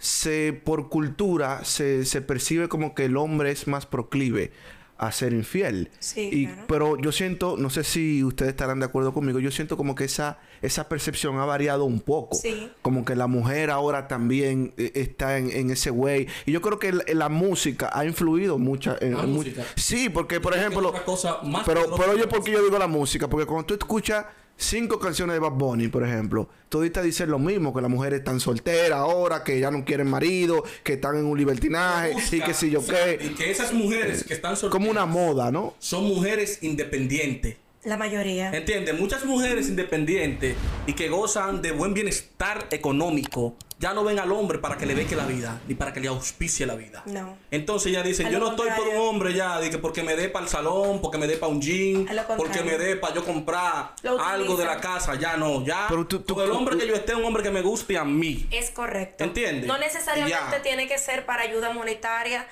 se, 0.00 0.52
por 0.52 0.88
cultura 0.88 1.64
se, 1.64 2.04
se 2.04 2.20
percibe 2.20 2.68
como 2.68 2.96
que 2.96 3.04
el 3.04 3.16
hombre 3.16 3.52
es 3.52 3.68
más 3.68 3.86
proclive 3.86 4.50
a 4.98 5.12
ser 5.12 5.32
infiel. 5.32 5.90
Sí, 6.00 6.28
Y- 6.32 6.46
claro. 6.46 6.62
Pero 6.68 6.98
yo 6.98 7.12
siento, 7.12 7.56
no 7.56 7.70
sé 7.70 7.84
si 7.84 8.22
ustedes 8.24 8.50
estarán 8.50 8.80
de 8.80 8.86
acuerdo 8.86 9.12
conmigo, 9.12 9.38
yo 9.38 9.50
siento 9.50 9.76
como 9.76 9.94
que 9.94 10.04
esa, 10.04 10.38
esa 10.60 10.88
percepción 10.88 11.38
ha 11.38 11.44
variado 11.44 11.84
un 11.84 12.00
poco. 12.00 12.36
Sí. 12.36 12.70
Como 12.82 13.04
que 13.04 13.14
la 13.14 13.26
mujer 13.28 13.70
ahora 13.70 14.08
también 14.08 14.74
eh, 14.76 14.92
está 14.94 15.38
en, 15.38 15.50
en 15.50 15.70
ese 15.70 15.90
güey. 15.90 16.26
Y 16.46 16.52
yo 16.52 16.60
creo 16.60 16.78
que 16.78 16.92
la, 16.92 17.04
la 17.14 17.28
música 17.28 17.90
ha 17.92 18.04
influido 18.04 18.58
mucho. 18.58 18.96
En, 19.00 19.14
La 19.16 19.22
en 19.22 19.32
música. 19.32 19.64
Sí, 19.76 20.08
porque 20.08 20.40
por 20.40 20.54
ejemplo... 20.56 20.88
otra 20.88 21.04
cosa 21.04 21.38
más 21.44 21.62
pero, 21.64 21.82
pero 21.96 22.12
oye, 22.12 22.22
que 22.22 22.28
¿por 22.28 22.42
qué 22.42 22.52
yo 22.52 22.62
digo 22.62 22.78
la 22.78 22.86
música? 22.88 23.28
Porque 23.28 23.46
cuando 23.46 23.66
tú 23.66 23.74
escuchas 23.74 24.26
cinco 24.58 24.98
canciones 24.98 25.34
de 25.34 25.40
Bad 25.40 25.52
Bunny, 25.52 25.88
por 25.88 26.04
ejemplo, 26.04 26.48
toditas 26.68 27.04
dicen 27.04 27.30
lo 27.30 27.38
mismo, 27.38 27.72
que 27.72 27.80
las 27.80 27.90
mujeres 27.90 28.18
están 28.18 28.40
solteras 28.40 28.98
ahora, 28.98 29.42
que 29.42 29.58
ya 29.58 29.70
no 29.70 29.84
quieren 29.84 30.10
marido, 30.10 30.62
que 30.84 30.94
están 30.94 31.16
en 31.16 31.24
un 31.24 31.38
libertinaje 31.38 32.14
y 32.30 32.40
que 32.40 32.52
si 32.52 32.70
yo 32.70 32.80
O 32.80 32.82
sea, 32.82 33.16
qué. 33.16 33.24
Y 33.24 33.28
que 33.30 33.50
esas 33.50 33.72
mujeres 33.72 34.24
que 34.24 34.34
están 34.34 34.56
solteras 34.56 34.72
Como 34.72 34.90
una 34.90 35.06
moda, 35.06 35.50
¿no? 35.50 35.74
son 35.78 36.04
mujeres 36.04 36.62
independientes. 36.62 37.56
La 37.88 37.96
mayoría. 37.96 38.50
¿Entiendes? 38.50 38.98
Muchas 39.00 39.24
mujeres 39.24 39.68
independientes 39.68 40.56
y 40.86 40.92
que 40.92 41.08
gozan 41.08 41.62
de 41.62 41.72
buen 41.72 41.94
bienestar 41.94 42.66
económico 42.70 43.56
ya 43.78 43.94
no 43.94 44.04
ven 44.04 44.18
al 44.18 44.30
hombre 44.32 44.58
para 44.58 44.76
que 44.76 44.84
le 44.84 44.94
beque 44.94 45.14
la 45.16 45.24
vida, 45.24 45.60
ni 45.68 45.74
para 45.74 45.92
que 45.92 46.00
le 46.00 46.08
auspicie 46.08 46.66
la 46.66 46.74
vida. 46.74 47.02
No. 47.06 47.38
Entonces 47.50 47.90
ella 47.92 48.02
dice, 48.02 48.26
A 48.26 48.30
yo 48.30 48.40
no 48.40 48.50
estoy 48.50 48.68
por 48.76 48.88
un 48.88 48.96
hombre 48.96 49.32
ya, 49.32 49.58
de 49.60 49.70
que 49.70 49.78
porque 49.78 50.02
me 50.02 50.16
dé 50.16 50.28
para 50.28 50.44
el 50.44 50.50
salón, 50.50 51.00
porque 51.00 51.16
me 51.16 51.26
dé 51.28 51.36
para 51.38 51.50
un 51.52 51.62
jean, 51.62 52.06
porque 52.36 52.62
me 52.62 52.76
dé 52.76 52.96
para 52.96 53.14
yo 53.14 53.24
comprar 53.24 53.94
algo 54.20 54.56
de 54.56 54.64
la 54.66 54.80
casa, 54.80 55.14
ya 55.14 55.36
no, 55.38 55.64
ya. 55.64 55.86
Pero 55.88 56.06
tú- 56.06 56.40
el 56.42 56.50
hombre 56.50 56.74
tú- 56.74 56.80
que 56.82 56.88
yo 56.88 56.94
esté, 56.94 57.14
un 57.14 57.24
hombre 57.24 57.42
que 57.42 57.50
me 57.52 57.62
guste 57.62 57.96
a 57.96 58.04
mí. 58.04 58.46
Es 58.50 58.70
correcto. 58.70 59.22
¿Entiendes? 59.24 59.66
No 59.66 59.78
necesariamente 59.78 60.56
Ya. 60.56 60.62
tiene 60.62 60.88
que 60.88 60.98
ser 60.98 61.24
para 61.24 61.44
ayuda 61.44 61.72
monetaria. 61.72 62.46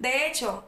De 0.00 0.26
hecho, 0.26 0.64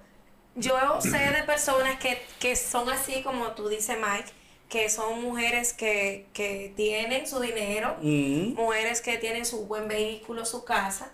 yo 0.57 1.01
sé 1.01 1.19
de 1.19 1.43
personas 1.45 1.99
que, 1.99 2.21
que 2.41 2.57
son 2.57 2.89
así 2.91 3.23
como 3.23 3.53
tú 3.53 3.69
dices, 3.69 3.97
Mike, 3.97 4.31
que 4.69 4.91
son 4.91 5.23
mujeres 5.23 5.73
que, 5.73 6.27
que 6.33 6.73
tienen 6.77 7.27
su 7.27 7.39
dinero, 7.41 7.97
Mm. 8.03 8.55
mujeres 8.55 9.01
que 9.01 9.17
tienen 9.19 9.47
su 9.47 9.67
buen 9.67 9.87
vehículo, 9.87 10.45
su 10.45 10.65
casa, 10.65 11.11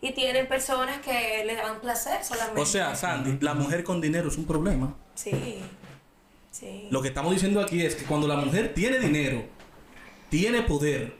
y 0.00 0.12
tienen 0.12 0.46
personas 0.48 1.00
que 1.00 1.44
le 1.44 1.54
dan 1.54 1.80
placer 1.80 2.24
solamente. 2.24 2.60
O 2.60 2.66
sea, 2.66 2.94
Sandy, 2.96 3.38
la 3.40 3.54
mujer 3.54 3.84
con 3.84 4.00
dinero 4.00 4.28
es 4.28 4.36
un 4.38 4.46
problema. 4.46 4.94
Sí, 5.14 5.60
sí. 6.50 6.88
Lo 6.90 7.00
que 7.02 7.08
estamos 7.08 7.32
diciendo 7.32 7.60
aquí 7.60 7.84
es 7.84 7.94
que 7.94 8.04
cuando 8.04 8.26
la 8.28 8.36
mujer 8.36 8.72
tiene 8.74 8.98
dinero, 8.98 9.42
tiene 10.30 10.62
poder, 10.62 11.14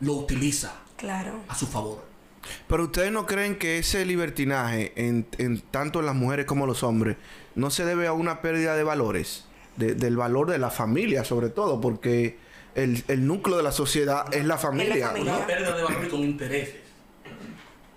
lo 0.00 0.14
utiliza 0.14 0.74
Claro. 0.96 1.40
a 1.48 1.54
su 1.54 1.66
favor. 1.66 2.04
Pero 2.68 2.84
ustedes 2.84 3.12
no 3.12 3.26
creen 3.26 3.56
que 3.56 3.78
ese 3.78 4.04
libertinaje, 4.04 4.92
en, 4.96 5.26
en 5.38 5.60
tanto 5.60 6.00
en 6.00 6.06
las 6.06 6.14
mujeres 6.14 6.46
como 6.46 6.66
los 6.66 6.82
hombres, 6.82 7.16
no 7.54 7.70
se 7.70 7.84
debe 7.84 8.06
a 8.06 8.12
una 8.12 8.40
pérdida 8.42 8.74
de 8.76 8.82
valores, 8.84 9.44
De- 9.76 9.94
del 9.94 10.16
valor 10.16 10.50
de 10.50 10.58
la 10.58 10.70
familia 10.70 11.24
sobre 11.24 11.48
todo, 11.50 11.80
porque 11.80 12.38
el, 12.74 13.04
el 13.08 13.26
núcleo 13.26 13.56
de 13.56 13.62
la 13.62 13.72
sociedad 13.72 14.32
es 14.34 14.44
la 14.44 14.58
familia. 14.58 15.08
familia. 15.08 15.32
¿no? 15.32 15.38
Una 15.38 15.46
pérdida 15.46 15.76
de 15.76 15.82
valores 15.82 16.08
con 16.08 16.20
intereses. 16.20 16.76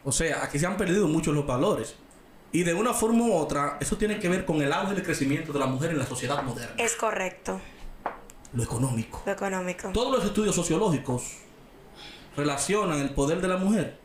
O 0.03 0.11
sea, 0.11 0.43
aquí 0.43 0.59
se 0.59 0.65
han 0.67 0.77
perdido 0.77 1.07
muchos 1.07 1.33
los 1.33 1.45
valores. 1.47 1.95
Y 2.51 2.63
de 2.63 2.73
una 2.73 2.93
forma 2.93 3.23
u 3.25 3.33
otra, 3.33 3.77
eso 3.81 3.97
tiene 3.97 4.19
que 4.19 4.29
ver 4.29 4.45
con 4.45 4.61
el 4.61 4.71
auge 4.71 4.93
del 4.93 5.03
crecimiento 5.03 5.51
de 5.51 5.59
la 5.59 5.65
mujer 5.65 5.89
en 5.91 5.97
la 5.99 6.05
sociedad 6.05 6.41
moderna. 6.43 6.75
Es 6.77 6.95
correcto. 6.95 7.59
Lo 8.53 8.63
económico. 8.63 9.23
Lo 9.25 9.31
económico. 9.33 9.89
Todos 9.91 10.15
los 10.15 10.23
estudios 10.25 10.55
sociológicos 10.55 11.23
relacionan 12.37 12.99
el 12.99 13.09
poder 13.09 13.41
de 13.41 13.47
la 13.47 13.57
mujer 13.57 13.97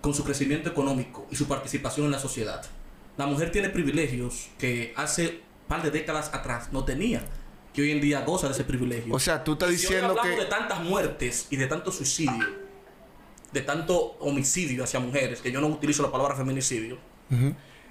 con 0.00 0.14
su 0.14 0.24
crecimiento 0.24 0.70
económico 0.70 1.26
y 1.30 1.36
su 1.36 1.46
participación 1.46 2.06
en 2.06 2.12
la 2.12 2.18
sociedad. 2.18 2.64
La 3.16 3.26
mujer 3.26 3.52
tiene 3.52 3.68
privilegios 3.68 4.48
que 4.58 4.94
hace 4.96 5.28
un 5.28 5.68
par 5.68 5.82
de 5.82 5.90
décadas 5.90 6.32
atrás 6.32 6.72
no 6.72 6.84
tenía, 6.84 7.22
que 7.74 7.82
hoy 7.82 7.90
en 7.92 8.00
día 8.00 8.22
goza 8.22 8.46
de 8.48 8.54
ese 8.54 8.64
privilegio. 8.64 9.14
O 9.14 9.18
sea, 9.18 9.44
tú 9.44 9.52
estás 9.52 9.68
Si 9.68 9.74
hoy 9.74 9.80
diciendo 9.80 10.08
hablamos 10.08 10.30
que... 10.30 10.40
de 10.40 10.46
tantas 10.46 10.82
muertes 10.82 11.46
y 11.50 11.56
de 11.56 11.66
tanto 11.66 11.92
suicidio, 11.92 12.46
de 13.52 13.60
tanto 13.60 14.16
homicidio 14.20 14.84
hacia 14.84 15.00
mujeres, 15.00 15.40
que 15.40 15.52
yo 15.52 15.60
no 15.60 15.66
utilizo 15.68 16.02
la 16.02 16.10
palabra 16.10 16.34
feminicidio, 16.34 16.98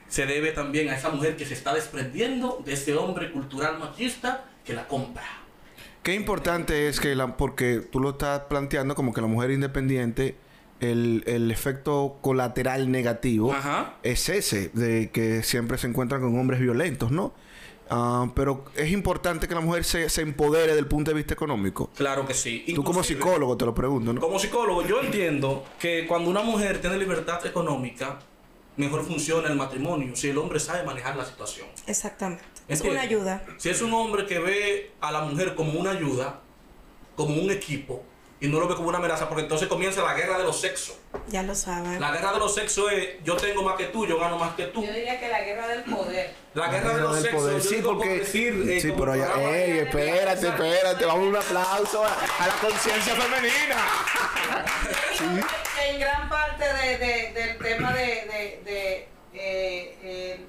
se 0.08 0.25
debe 0.25 0.51
también 0.51 0.89
a 0.89 0.96
esa 0.96 1.10
mujer 1.10 1.38
que 1.38 1.46
se 1.46 1.54
está 1.54 1.74
desprendiendo 1.74 2.62
de 2.66 2.74
ese 2.74 2.96
hombre 2.96 3.32
cultural 3.32 3.80
machista 3.80 4.46
que 4.66 4.74
la 4.74 4.88
compra. 4.88 5.24
Qué 6.04 6.16
importante 6.16 6.88
es 6.88 7.00
que 7.00 7.16
la, 7.16 7.38
porque 7.38 7.80
tú 7.80 8.00
lo 8.00 8.12
estás 8.12 8.42
planteando 8.50 8.96
como 8.96 9.13
que 9.13 9.22
la 9.22 9.28
mujer 9.28 9.51
independiente, 9.51 10.36
el, 10.79 11.24
el 11.27 11.51
efecto 11.51 12.17
colateral 12.21 12.91
negativo 12.91 13.53
Ajá. 13.53 13.98
es 14.03 14.29
ese, 14.29 14.69
de 14.69 15.09
que 15.12 15.43
siempre 15.43 15.77
se 15.77 15.88
encuentran 15.88 16.21
con 16.21 16.38
hombres 16.39 16.59
violentos, 16.59 17.12
¿no? 17.12 17.33
Ah, 17.89 18.31
pero 18.36 18.65
es 18.75 18.91
importante 18.91 19.48
que 19.48 19.55
la 19.55 19.62
mujer 19.62 19.83
se, 19.83 20.09
se 20.09 20.21
empodere 20.21 20.67
desde 20.67 20.79
el 20.79 20.88
punto 20.88 21.09
de 21.12 21.15
vista 21.15 21.33
económico. 21.33 21.89
Claro 21.95 22.25
que 22.25 22.36
sí. 22.36 22.63
Tú 22.75 22.83
como 22.83 23.03
psicólogo 23.03 23.57
te 23.57 23.65
lo 23.65 23.74
pregunto, 23.74 24.13
¿no? 24.13 24.21
Como 24.21 24.38
psicólogo, 24.38 24.86
yo 24.86 25.01
entiendo 25.01 25.65
que 25.79 26.05
cuando 26.07 26.29
una 26.29 26.43
mujer 26.43 26.79
tiene 26.81 26.98
libertad 26.98 27.43
económica, 27.48 28.19
mejor 28.77 29.03
funciona 29.03 29.50
el 29.50 29.55
matrimonio 29.55 30.15
si 30.15 30.29
el 30.29 30.38
hombre 30.38 30.59
sabe 30.59 30.83
manejar 30.83 31.15
la 31.15 31.25
situación. 31.25 31.67
Exactamente. 31.88 32.43
Es 32.67 32.81
una 32.81 33.01
ayuda. 33.01 33.44
Si 33.57 33.70
es 33.70 33.81
un 33.81 33.92
hombre 33.94 34.27
que 34.27 34.37
ve 34.37 34.92
a 35.01 35.11
la 35.11 35.22
mujer 35.22 35.55
como 35.55 35.79
una 35.79 35.92
ayuda, 35.92 36.42
como 37.15 37.42
un 37.42 37.50
equipo, 37.50 38.03
y 38.42 38.48
no 38.48 38.60
lo 38.60 38.68
ve 38.68 38.75
como 38.75 38.88
una 38.90 38.98
amenaza, 39.00 39.28
porque 39.28 39.44
entonces 39.44 39.68
comienza 39.68 40.02
la 40.04 40.14
guerra 40.14 40.38
de 40.38 40.44
los 40.46 40.60
sexos. 40.62 40.96
Ya 41.28 41.44
lo 41.44 41.54
saben. 41.54 42.00
La 42.00 42.12
guerra 42.12 42.32
de 42.34 42.40
los 42.40 42.56
sexos 42.56 42.92
es 42.92 43.10
yo 43.24 43.36
tengo 43.36 43.64
más 43.64 43.75
que 43.75 43.86
tú, 43.88 44.06
yo 44.08 44.18
gano 44.18 44.38
más 44.38 44.56
que 44.56 44.66
tú. 44.68 44.84
Yo 44.86 44.92
diría 44.94 45.20
que 45.20 45.28
la 45.28 45.42
guerra 45.42 45.68
del 45.68 45.84
poder. 45.84 46.34
La 46.54 46.70
guerra 46.70 46.96
de 46.96 47.02
los 47.02 47.14
del 47.16 47.24
sexos, 47.24 47.42
poder. 47.42 47.62
Sí, 47.62 47.82
porque... 47.84 48.10
decir, 48.20 48.66
eh, 48.70 48.80
sí, 48.82 48.94
pero 48.98 49.16
ya... 49.16 49.34
¡Ey, 49.36 49.80
espérate, 49.80 50.48
espérate! 50.48 51.06
Vamos 51.06 51.25
a 51.25 51.30
un 51.30 51.36
aplauso 51.36 52.04
a, 52.06 52.08
a 52.14 52.48
la 52.48 52.54
conciencia 52.62 53.14
femenina. 53.16 53.78
En 55.90 56.00
gran 56.00 56.30
parte 56.30 56.64
de, 56.66 56.98
de- 56.98 57.32
del 57.34 57.58
tema 57.58 57.94
de, 57.94 58.04
de, 58.06 58.62
de, 58.66 59.08
eh, 59.34 59.98
eh, 60.04 60.46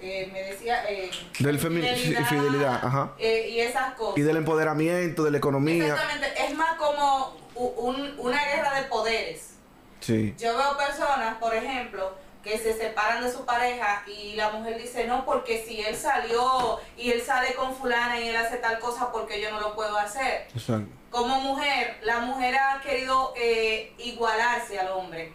eh, 0.00 0.28
me 0.32 0.42
decía, 0.42 0.84
eh, 0.90 1.10
Del 1.38 1.58
sí, 1.60 2.14
fidelidad, 2.28 2.80
ajá. 2.84 3.12
eh, 3.18 3.48
y 3.50 3.60
esas 3.60 3.94
cosas. 3.94 4.18
Y 4.18 4.22
del 4.22 4.36
empoderamiento, 4.36 5.24
de 5.24 5.30
la 5.30 5.38
economía. 5.38 5.84
Exactamente, 5.94 6.32
es 6.46 6.54
más 6.54 6.74
como 6.76 7.36
un- 7.54 8.14
una 8.18 8.44
guerra 8.44 8.74
de 8.80 8.84
poderes. 8.88 9.54
Sí. 10.00 10.34
Yo 10.38 10.56
veo 10.56 10.76
personas, 10.76 11.36
por 11.38 11.54
ejemplo, 11.54 12.14
que 12.42 12.56
se 12.56 12.72
separan 12.72 13.22
de 13.24 13.32
su 13.32 13.44
pareja 13.44 14.04
y 14.06 14.34
la 14.34 14.50
mujer 14.50 14.78
dice, 14.80 15.06
no, 15.06 15.24
porque 15.24 15.64
si 15.66 15.80
él 15.82 15.96
salió 15.96 16.78
y 16.96 17.10
él 17.10 17.20
sale 17.20 17.54
con 17.54 17.74
fulana 17.74 18.18
y 18.20 18.28
él 18.28 18.36
hace 18.36 18.58
tal 18.58 18.78
cosa, 18.78 19.10
porque 19.10 19.40
yo 19.40 19.50
no 19.50 19.60
lo 19.60 19.74
puedo 19.74 19.98
hacer. 19.98 20.46
Exacto. 20.54 20.86
Como 21.10 21.40
mujer, 21.40 21.98
la 22.02 22.20
mujer 22.20 22.54
ha 22.56 22.80
querido 22.80 23.32
eh, 23.36 23.92
igualarse 23.98 24.78
al 24.78 24.88
hombre, 24.92 25.32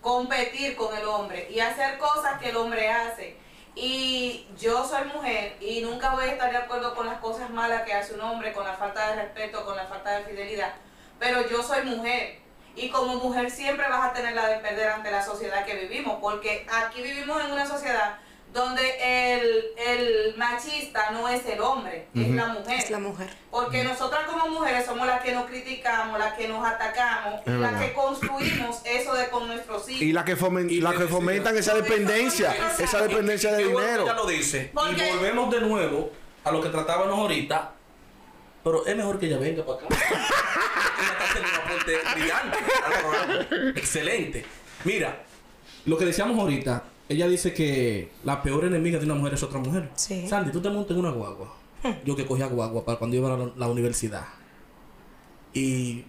competir 0.00 0.76
con 0.76 0.96
el 0.96 1.06
hombre 1.06 1.48
y 1.50 1.60
hacer 1.60 1.98
cosas 1.98 2.38
que 2.40 2.50
el 2.50 2.56
hombre 2.56 2.88
hace. 2.90 3.36
Y 3.74 4.46
yo 4.56 4.86
soy 4.86 5.04
mujer 5.06 5.56
y 5.60 5.80
nunca 5.80 6.10
voy 6.10 6.24
a 6.24 6.32
estar 6.32 6.50
de 6.50 6.58
acuerdo 6.58 6.94
con 6.94 7.06
las 7.06 7.18
cosas 7.18 7.50
malas 7.50 7.82
que 7.82 7.92
hace 7.92 8.14
un 8.14 8.20
hombre, 8.20 8.52
con 8.52 8.64
la 8.64 8.74
falta 8.74 9.08
de 9.08 9.22
respeto, 9.22 9.64
con 9.64 9.76
la 9.76 9.86
falta 9.86 10.18
de 10.18 10.24
fidelidad. 10.24 10.74
Pero 11.18 11.48
yo 11.48 11.62
soy 11.62 11.82
mujer 11.84 12.38
y 12.76 12.88
como 12.90 13.16
mujer 13.16 13.50
siempre 13.50 13.88
vas 13.88 14.10
a 14.10 14.12
tener 14.12 14.34
la 14.34 14.46
de 14.46 14.58
perder 14.58 14.90
ante 14.90 15.10
la 15.10 15.24
sociedad 15.24 15.64
que 15.64 15.74
vivimos, 15.74 16.18
porque 16.20 16.66
aquí 16.72 17.02
vivimos 17.02 17.44
en 17.44 17.52
una 17.52 17.66
sociedad 17.66 18.18
donde 18.54 19.34
el, 19.34 19.64
el 19.76 20.36
machista 20.36 21.10
no 21.10 21.28
es 21.28 21.44
el 21.46 21.60
hombre, 21.60 22.06
es 22.14 22.30
la 22.30 22.46
mujer. 22.46 22.78
Es 22.78 22.88
la 22.90 22.98
mujer. 23.00 23.28
Porque 23.50 23.82
nosotras 23.82 24.22
como 24.30 24.48
mujeres 24.48 24.86
somos 24.86 25.06
las 25.06 25.20
que 25.22 25.32
nos 25.32 25.46
criticamos, 25.46 26.18
las 26.18 26.34
que 26.34 26.46
nos 26.48 26.64
atacamos, 26.64 27.40
Es 27.40 27.46
las 27.52 27.72
verdad. 27.72 27.80
que 27.80 27.92
construimos 27.92 28.80
eso 28.84 29.12
de 29.14 29.28
con 29.28 29.48
nuestros 29.48 29.88
hijos. 29.90 30.02
Y 30.02 30.12
la 30.12 30.24
que, 30.24 30.36
fomen- 30.38 30.70
Y 30.70 30.80
la 30.80 30.90
le 30.90 30.96
que 30.96 31.02
decía- 31.02 31.16
fomentan 31.18 31.56
esa 31.58 31.74
dependencia, 31.74 32.54
esa 32.78 33.02
dependencia 33.02 33.52
de 33.52 33.64
bueno 33.66 33.80
dinero. 33.80 34.02
ella 34.04 34.12
lo 34.14 34.26
dice. 34.26 34.70
¿Por 34.72 34.90
y 34.92 35.10
volvemos 35.10 35.50
de 35.50 35.60
nuevo 35.60 36.12
a 36.44 36.50
lo 36.52 36.60
que 36.62 36.68
tratábamos 36.68 37.18
ahorita. 37.18 37.72
Pero 38.62 38.86
es 38.86 38.96
mejor 38.96 39.18
que 39.18 39.26
ella 39.26 39.38
venga 39.38 39.64
para 39.66 39.78
acá. 39.78 39.86
ella 39.90 41.12
está 41.12 41.24
haciendo 41.24 41.48
un 41.50 41.54
aporte 41.56 41.98
brillante 42.14 42.58
al 42.86 42.92
programa. 43.00 43.70
Excelente. 43.78 44.46
Mira, 44.84 45.22
lo 45.86 45.98
que 45.98 46.04
decíamos 46.06 46.38
ahorita, 46.38 46.84
ella 47.08 47.28
dice 47.28 47.52
que 47.52 48.10
la 48.24 48.42
peor 48.42 48.64
enemiga 48.64 48.98
de 48.98 49.04
una 49.04 49.14
mujer 49.14 49.34
es 49.34 49.42
otra 49.42 49.58
mujer. 49.58 49.90
Sí. 49.94 50.26
Sandy, 50.26 50.52
tú 50.52 50.60
te 50.60 50.70
montas 50.70 50.92
en 50.92 51.00
una 51.00 51.10
guagua. 51.10 51.54
Yo 52.04 52.16
que 52.16 52.24
cogía 52.24 52.46
guagua 52.46 52.84
para 52.84 52.98
cuando 52.98 53.16
iba 53.16 53.32
a 53.32 53.36
la, 53.36 53.52
la 53.56 53.68
universidad. 53.68 54.24
Y 55.52 56.04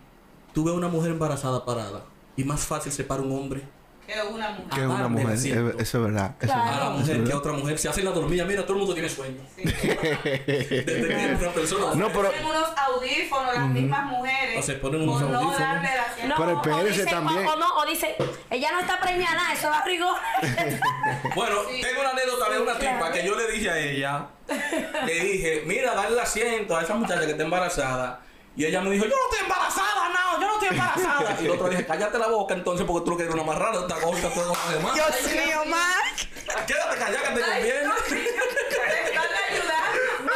tú 0.54 0.64
ves 0.64 0.74
una 0.74 0.88
mujer 0.88 1.12
embarazada 1.12 1.66
parada. 1.66 2.06
Y 2.38 2.46
más 2.46 2.62
fácil 2.62 2.92
se 2.92 3.04
para 3.04 3.22
un 3.22 3.32
hombre 3.34 3.64
Que 4.06 4.14
es 4.14 4.24
una 4.24 4.50
mujer. 4.50 4.70
Que 4.70 4.80
es 4.82 4.86
una 4.88 5.08
mujer. 5.08 5.30
es- 5.32 5.46
Eso 5.46 5.74
es 5.80 5.94
verdad. 6.04 6.36
Eso 6.40 6.52
es 6.52 6.52
a 6.52 6.58
la 6.58 6.72
verdad. 6.72 6.92
mujer 6.92 7.24
que 7.24 7.32
a 7.34 7.38
otra 7.38 7.52
mujer. 7.54 7.80
Se 7.80 7.90
hace 7.90 8.04
la 8.04 8.12
dormida. 8.12 8.46
Mira, 8.46 8.62
todo 8.64 8.74
el 8.74 8.80
mundo 8.80 8.94
tiene 8.94 9.10
sueño. 9.10 9.38
Desde 9.58 10.86
que 10.86 11.38
una 11.40 11.52
persona. 11.52 11.96
No, 11.96 12.08
pero- 12.10 12.30
Ponen 12.32 12.46
unos 12.46 12.70
audífonos 12.78 13.54
las 13.56 13.68
mismas 13.70 14.06
mujeres. 14.06 14.60
O 14.60 14.62
se 14.62 14.74
ponen 14.76 15.02
unos 15.02 15.22
no 15.22 15.28
audífonos. 15.38 15.60
darle 15.60 15.90
la 15.96 16.04
asiento. 16.04 16.36
Pero 16.38 16.52
o 16.58 16.62
también. 17.10 17.48
O, 17.48 17.54
o 17.54 17.56
no, 17.58 17.78
o 17.78 17.86
dice, 17.86 18.16
ella 18.50 18.72
no 18.72 18.80
está 18.80 19.00
preñada, 19.00 19.54
eso 19.54 19.70
da 19.70 19.84
rigor. 19.84 20.16
Bueno, 21.36 21.56
Sí. 21.70 21.82
tengo 21.82 22.02
una 22.02 22.10
anécdota 22.12 22.50
de 22.50 22.60
una 22.60 22.74
Sí, 22.74 22.80
tipa 22.80 22.98
claro. 22.98 23.14
que 23.14 23.26
yo 23.26 23.36
le 23.36 23.52
dije 23.52 23.70
a 23.70 23.78
ella. 23.80 24.28
Le 25.06 25.14
dije, 25.20 25.64
mira, 25.66 25.94
dale 25.96 26.10
el 26.10 26.20
asiento 26.20 26.76
a 26.78 26.84
esa 26.84 26.94
muchacha 26.96 27.22
que 27.26 27.32
está 27.32 27.44
embarazada. 27.44 28.22
Y 28.56 28.64
ella 28.66 28.80
me 28.82 28.90
dijo, 28.92 29.04
yo 29.06 29.12
no 29.12 29.16
estoy 29.30 29.44
embarazada, 29.44 29.88
no, 29.95 29.95
no 29.95 29.95
estoy 30.66 30.78
embarazada. 30.78 31.38
Y 31.42 31.46
el 31.46 31.52
otro 31.52 31.70
dije, 31.70 31.86
cállate 31.86 32.18
la 32.18 32.28
boca 32.28 32.54
entonces 32.54 32.86
porque 32.86 33.06
tú 33.06 33.12
lo 33.12 33.18
que 33.18 33.24
eres 33.24 33.36
una 33.36 33.44
marrana, 33.44 33.80
esta 33.80 33.96
cosa, 33.96 34.30
todo 34.30 34.46
lo 34.46 34.74
demás. 34.74 34.94
Dios 34.94 35.08
mío, 35.32 35.66
Mark. 35.68 36.16
Quédate 36.68 36.98
callada 36.98 37.30
que 37.30 37.36
te 37.36 37.42
conviene. 37.42 37.84
no, 37.84 37.94
te 37.96 38.16
están 38.16 38.90
ayudando. 39.52 40.32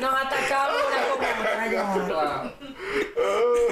Nos 0.00 0.14
atacamos 0.22 0.80
una 0.88 0.98
como 1.08 1.94
otra. 2.04 2.52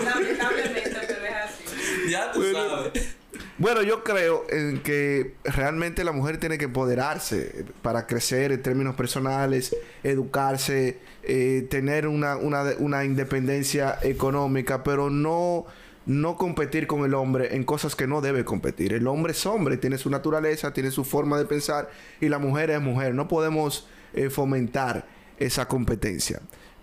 Lamentablemente, 0.05 1.01
pero 1.07 1.27
es 1.27 1.35
así. 1.35 2.11
Ya 2.11 2.33
tú 2.33 2.53
sabes. 2.53 3.16
Bueno, 3.59 3.83
yo 3.83 4.05
creo 4.05 4.45
en 4.51 4.81
que 4.83 5.33
realmente 5.45 6.05
la 6.05 6.13
mujer 6.13 6.39
tiene 6.39 6.59
que 6.59 6.67
empoderarse 6.67 7.65
para 7.81 8.07
crecer 8.07 8.53
en 8.53 8.63
términos 8.63 8.95
personales, 8.97 9.75
educarse, 10.03 10.99
eh, 11.23 11.67
tener 11.71 12.07
una, 12.07 12.37
una, 12.37 12.65
una 12.79 13.07
independencia 13.07 13.99
económica, 14.03 14.85
pero 14.85 15.09
no, 15.09 15.65
no 16.05 16.37
competir 16.37 16.87
con 16.87 17.07
el 17.07 17.15
hombre 17.15 17.57
en 17.57 17.65
cosas 17.65 17.97
que 17.97 18.07
no 18.07 18.21
debe 18.21 18.45
competir. 18.45 18.93
El 18.93 19.07
hombre 19.07 19.33
es 19.33 19.47
hombre, 19.47 19.79
tiene 19.79 19.97
su 19.97 20.11
naturaleza, 20.11 20.75
tiene 20.75 20.91
su 20.91 21.03
forma 21.03 21.39
de 21.39 21.47
pensar 21.47 21.91
y 22.21 22.29
la 22.29 22.39
mujer 22.39 22.69
es 22.69 22.83
mujer. 22.83 23.15
No 23.15 23.27
podemos 23.27 23.89
eh, 24.13 24.29
fomentar 24.29 25.07
esa 25.39 25.67
competencia. 25.67 26.43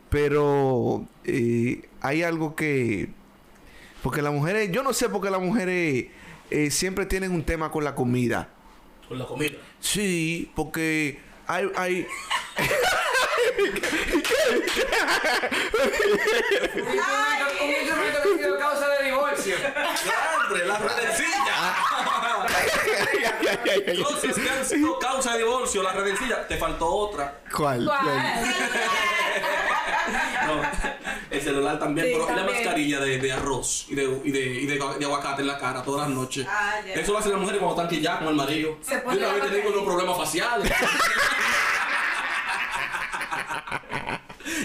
Pero 0.09 1.07
eh, 1.23 1.83
hay 2.01 2.23
algo 2.23 2.55
que... 2.55 3.09
Porque 4.01 4.23
las 4.23 4.33
mujeres, 4.33 4.71
yo 4.71 4.81
no 4.81 4.91
sé 4.91 5.07
por 5.07 5.21
qué 5.21 5.29
las 5.29 5.41
mujeres 5.41 6.07
eh, 6.53 6.69
siempre 6.69 7.07
tienen 7.07 7.31
un 7.31 7.43
tema 7.43 7.71
con 7.71 7.83
la 7.83 7.95
comida. 7.95 8.47
Con 9.07 9.17
la 9.17 9.25
comida. 9.25 9.57
Sí, 9.79 10.51
porque 10.55 11.19
hay... 11.47 11.71
hay 11.75 12.07
Un 18.53 18.59
causa 18.59 18.87
de 18.87 19.05
divorcio. 19.05 19.55
¡Andre, 20.43 20.65
la 20.65 20.77
redencilla! 20.77 21.75
Cosas 24.03 24.35
que 24.35 24.49
han 24.49 24.65
sido 24.65 24.99
causa 24.99 25.33
de 25.33 25.39
divorcio, 25.39 25.81
la 25.81 25.93
redencilla. 25.93 26.47
Te 26.47 26.57
faltó 26.57 26.87
otra. 26.87 27.39
¿Cuál? 27.51 27.85
No, 27.85 27.93
el 31.33 31.41
celular 31.41 31.79
también, 31.79 32.07
Sí, 32.07 32.13
pero 32.13 32.25
y 32.25 32.29
la 32.29 32.35
también. 32.45 32.63
mascarilla 32.63 32.99
de, 33.01 33.17
de 33.19 33.31
arroz 33.31 33.85
y, 33.89 33.95
de, 33.95 34.03
y, 34.23 34.31
de, 34.31 34.39
y 34.39 34.65
de, 34.65 34.75
de 34.99 35.05
aguacate 35.05 35.41
en 35.41 35.47
la 35.47 35.57
cara 35.57 35.81
todas 35.83 36.07
las 36.07 36.15
noches. 36.17 36.45
Ah, 36.49 36.75
ya. 36.85 36.93
Eso 36.93 37.11
lo 37.11 37.17
hacen 37.19 37.31
las 37.31 37.41
mujeres 37.41 37.59
cuando 37.61 37.81
están 37.81 37.95
quilladas 37.95 38.19
con 38.19 38.27
el 38.29 38.35
marido. 38.35 38.77
Se 38.81 38.95
Y 38.95 38.97
pone 38.99 39.17
una 39.17 39.33
vez 39.33 39.51
tengo 39.51 39.69
unos 39.69 39.83
problemas 39.83 40.17
faciales. 40.17 40.71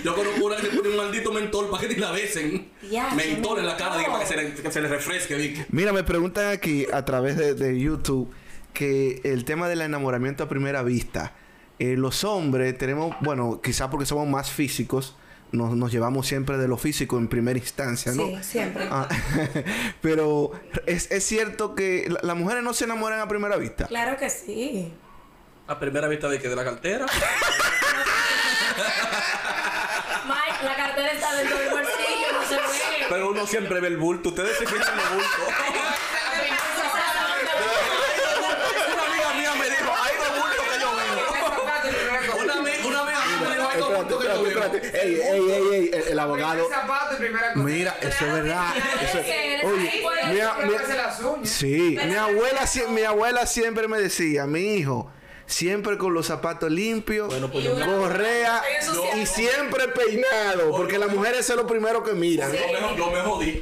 Yo 0.05 0.15
conozco 0.15 0.45
una 0.47 0.57
que 0.57 0.63
se 0.63 0.77
pone 0.77 0.89
un 0.91 0.97
maldito 0.97 1.33
mentol 1.33 1.69
para 1.71 1.87
que 1.87 1.95
te 1.95 2.01
la 2.01 2.11
besen. 2.13 2.69
Ya, 2.91 3.11
mentol 3.15 3.59
en 3.59 3.67
la 3.67 3.77
cara 3.77 3.97
diga, 3.97 4.11
para 4.13 4.21
que 4.25 4.27
se 4.29 4.37
le, 4.37 4.55
que 4.55 4.71
se 4.71 4.81
le 4.81 4.89
refresque. 4.89 5.35
diga. 5.37 5.67
Mira, 5.71 5.93
me 5.93 6.03
preguntan 6.05 6.51
aquí 6.53 6.87
a 6.93 7.05
través 7.05 7.37
de, 7.37 7.55
de 7.55 7.79
YouTube 7.79 8.31
que 8.73 9.21
el 9.25 9.45
tema 9.45 9.69
del 9.69 9.81
enamoramiento 9.83 10.45
a 10.45 10.49
primera 10.49 10.83
vista. 10.83 11.35
eh, 11.79 11.95
los 11.97 12.25
hombres 12.25 12.77
tenemos, 12.79 13.15
bueno, 13.21 13.61
quizás 13.63 13.89
porque 13.89 14.07
somos 14.07 14.27
más 14.29 14.51
físicos, 14.51 15.17
nos, 15.53 15.75
nos 15.77 15.91
llevamos 15.93 16.27
siempre 16.27 16.57
de 16.59 16.69
lo 16.69 16.77
físico 16.77 17.19
en 17.19 17.29
primera 17.29 17.59
instancia, 17.59 18.13
¿no? 18.13 18.27
Sí, 18.27 18.39
siempre. 18.43 18.87
Ah, 18.91 19.09
pero 20.03 20.53
es, 20.87 21.11
es 21.11 21.25
cierto 21.25 21.75
que 21.75 22.07
la- 22.09 22.21
las 22.23 22.37
mujeres 22.37 22.63
no 22.63 22.75
se 22.75 22.85
enamoran 22.85 23.21
a 23.21 23.29
primera 23.29 23.57
vista. 23.57 23.87
Claro 23.87 24.17
que 24.17 24.29
sí. 24.31 24.93
A 25.67 25.79
primera 25.79 26.09
vista 26.09 26.29
de 26.29 26.39
que 26.39 26.49
de 26.49 26.57
la 26.57 26.65
cartera. 26.65 27.07
Mike, 30.27 30.65
la 30.65 30.75
cartera 30.77 31.13
está 31.13 31.35
dentro 31.37 31.59
del 31.59 31.71
bolsillo, 31.71 32.33
no 32.33 32.43
se 32.49 32.55
ve. 32.57 32.63
Pero 33.09 33.31
uno 33.31 33.47
siempre 33.47 33.81
ve 33.81 33.89
el 33.89 33.97
bulto. 33.97 34.29
Ustedes 34.31 34.59
se 34.59 34.67
fijan 34.67 34.95
en 34.95 35.01
el 35.01 35.09
bulto. 35.15 35.29
Una 38.93 39.03
amiga 39.05 39.33
mía 39.35 39.53
me 39.59 39.71
dijo, 39.71 39.93
hay 40.03 40.17
dos 40.17 40.31
bultos 40.41 40.65
que 40.73 40.81
yo 40.81 40.91
veo. 40.97 41.17
Una, 42.43 42.55
ami- 42.55 42.85
una 42.87 43.01
amiga 43.01 43.21
mía 43.27 43.39
me 43.49 43.55
dijo, 43.57 43.69
hay 43.69 43.79
dos 43.81 43.91
Espérate, 43.91 43.97
bultos 43.97 44.19
que 44.19 44.25
yo 44.27 44.33
espérate, 44.35 44.43
veo. 44.43 44.51
espérate. 44.83 44.98
Ey, 45.15 45.21
ey, 45.21 45.51
ey, 45.51 45.63
ey, 45.73 45.91
el, 45.93 46.03
el 46.13 46.19
abogado. 46.19 46.69
Zapato 46.69 47.17
y. 47.17 47.63
Mira, 47.63 47.97
eso 48.01 48.27
es 48.27 48.33
verdad. 48.33 48.67
Eso 49.03 49.19
oye, 49.65 50.03
las 50.97 51.21
uñas. 51.21 51.49
Sí, 51.51 51.99
mi 52.07 52.15
abuela, 52.15 52.61
mi 52.91 53.03
abuela 53.03 53.47
siempre 53.47 53.89
me 53.89 53.99
decía, 53.99 54.47
mi 54.47 54.75
hijo, 54.75 55.11
siempre 55.47 55.97
con 55.99 56.13
los 56.15 56.27
zapatos 56.27 56.71
limpios, 56.71 57.29
Bueno, 57.29 57.51
pues 57.51 57.65
me- 57.75 57.87
correa 57.87 58.63
Yo 58.85 59.05
y 59.17 59.27
siempre 59.27 59.89
peinado, 59.89 60.71
porque 60.73 60.99
las 60.99 61.11
mujeres 61.11 61.49
es 61.49 61.57
lo 61.57 61.67
primero 61.67 62.03
que 62.03 62.13
miran. 62.13 62.53
Yo 62.53 62.59
me, 62.59 62.97
yo 62.97 63.11
me 63.11 63.21
jodí. 63.21 63.61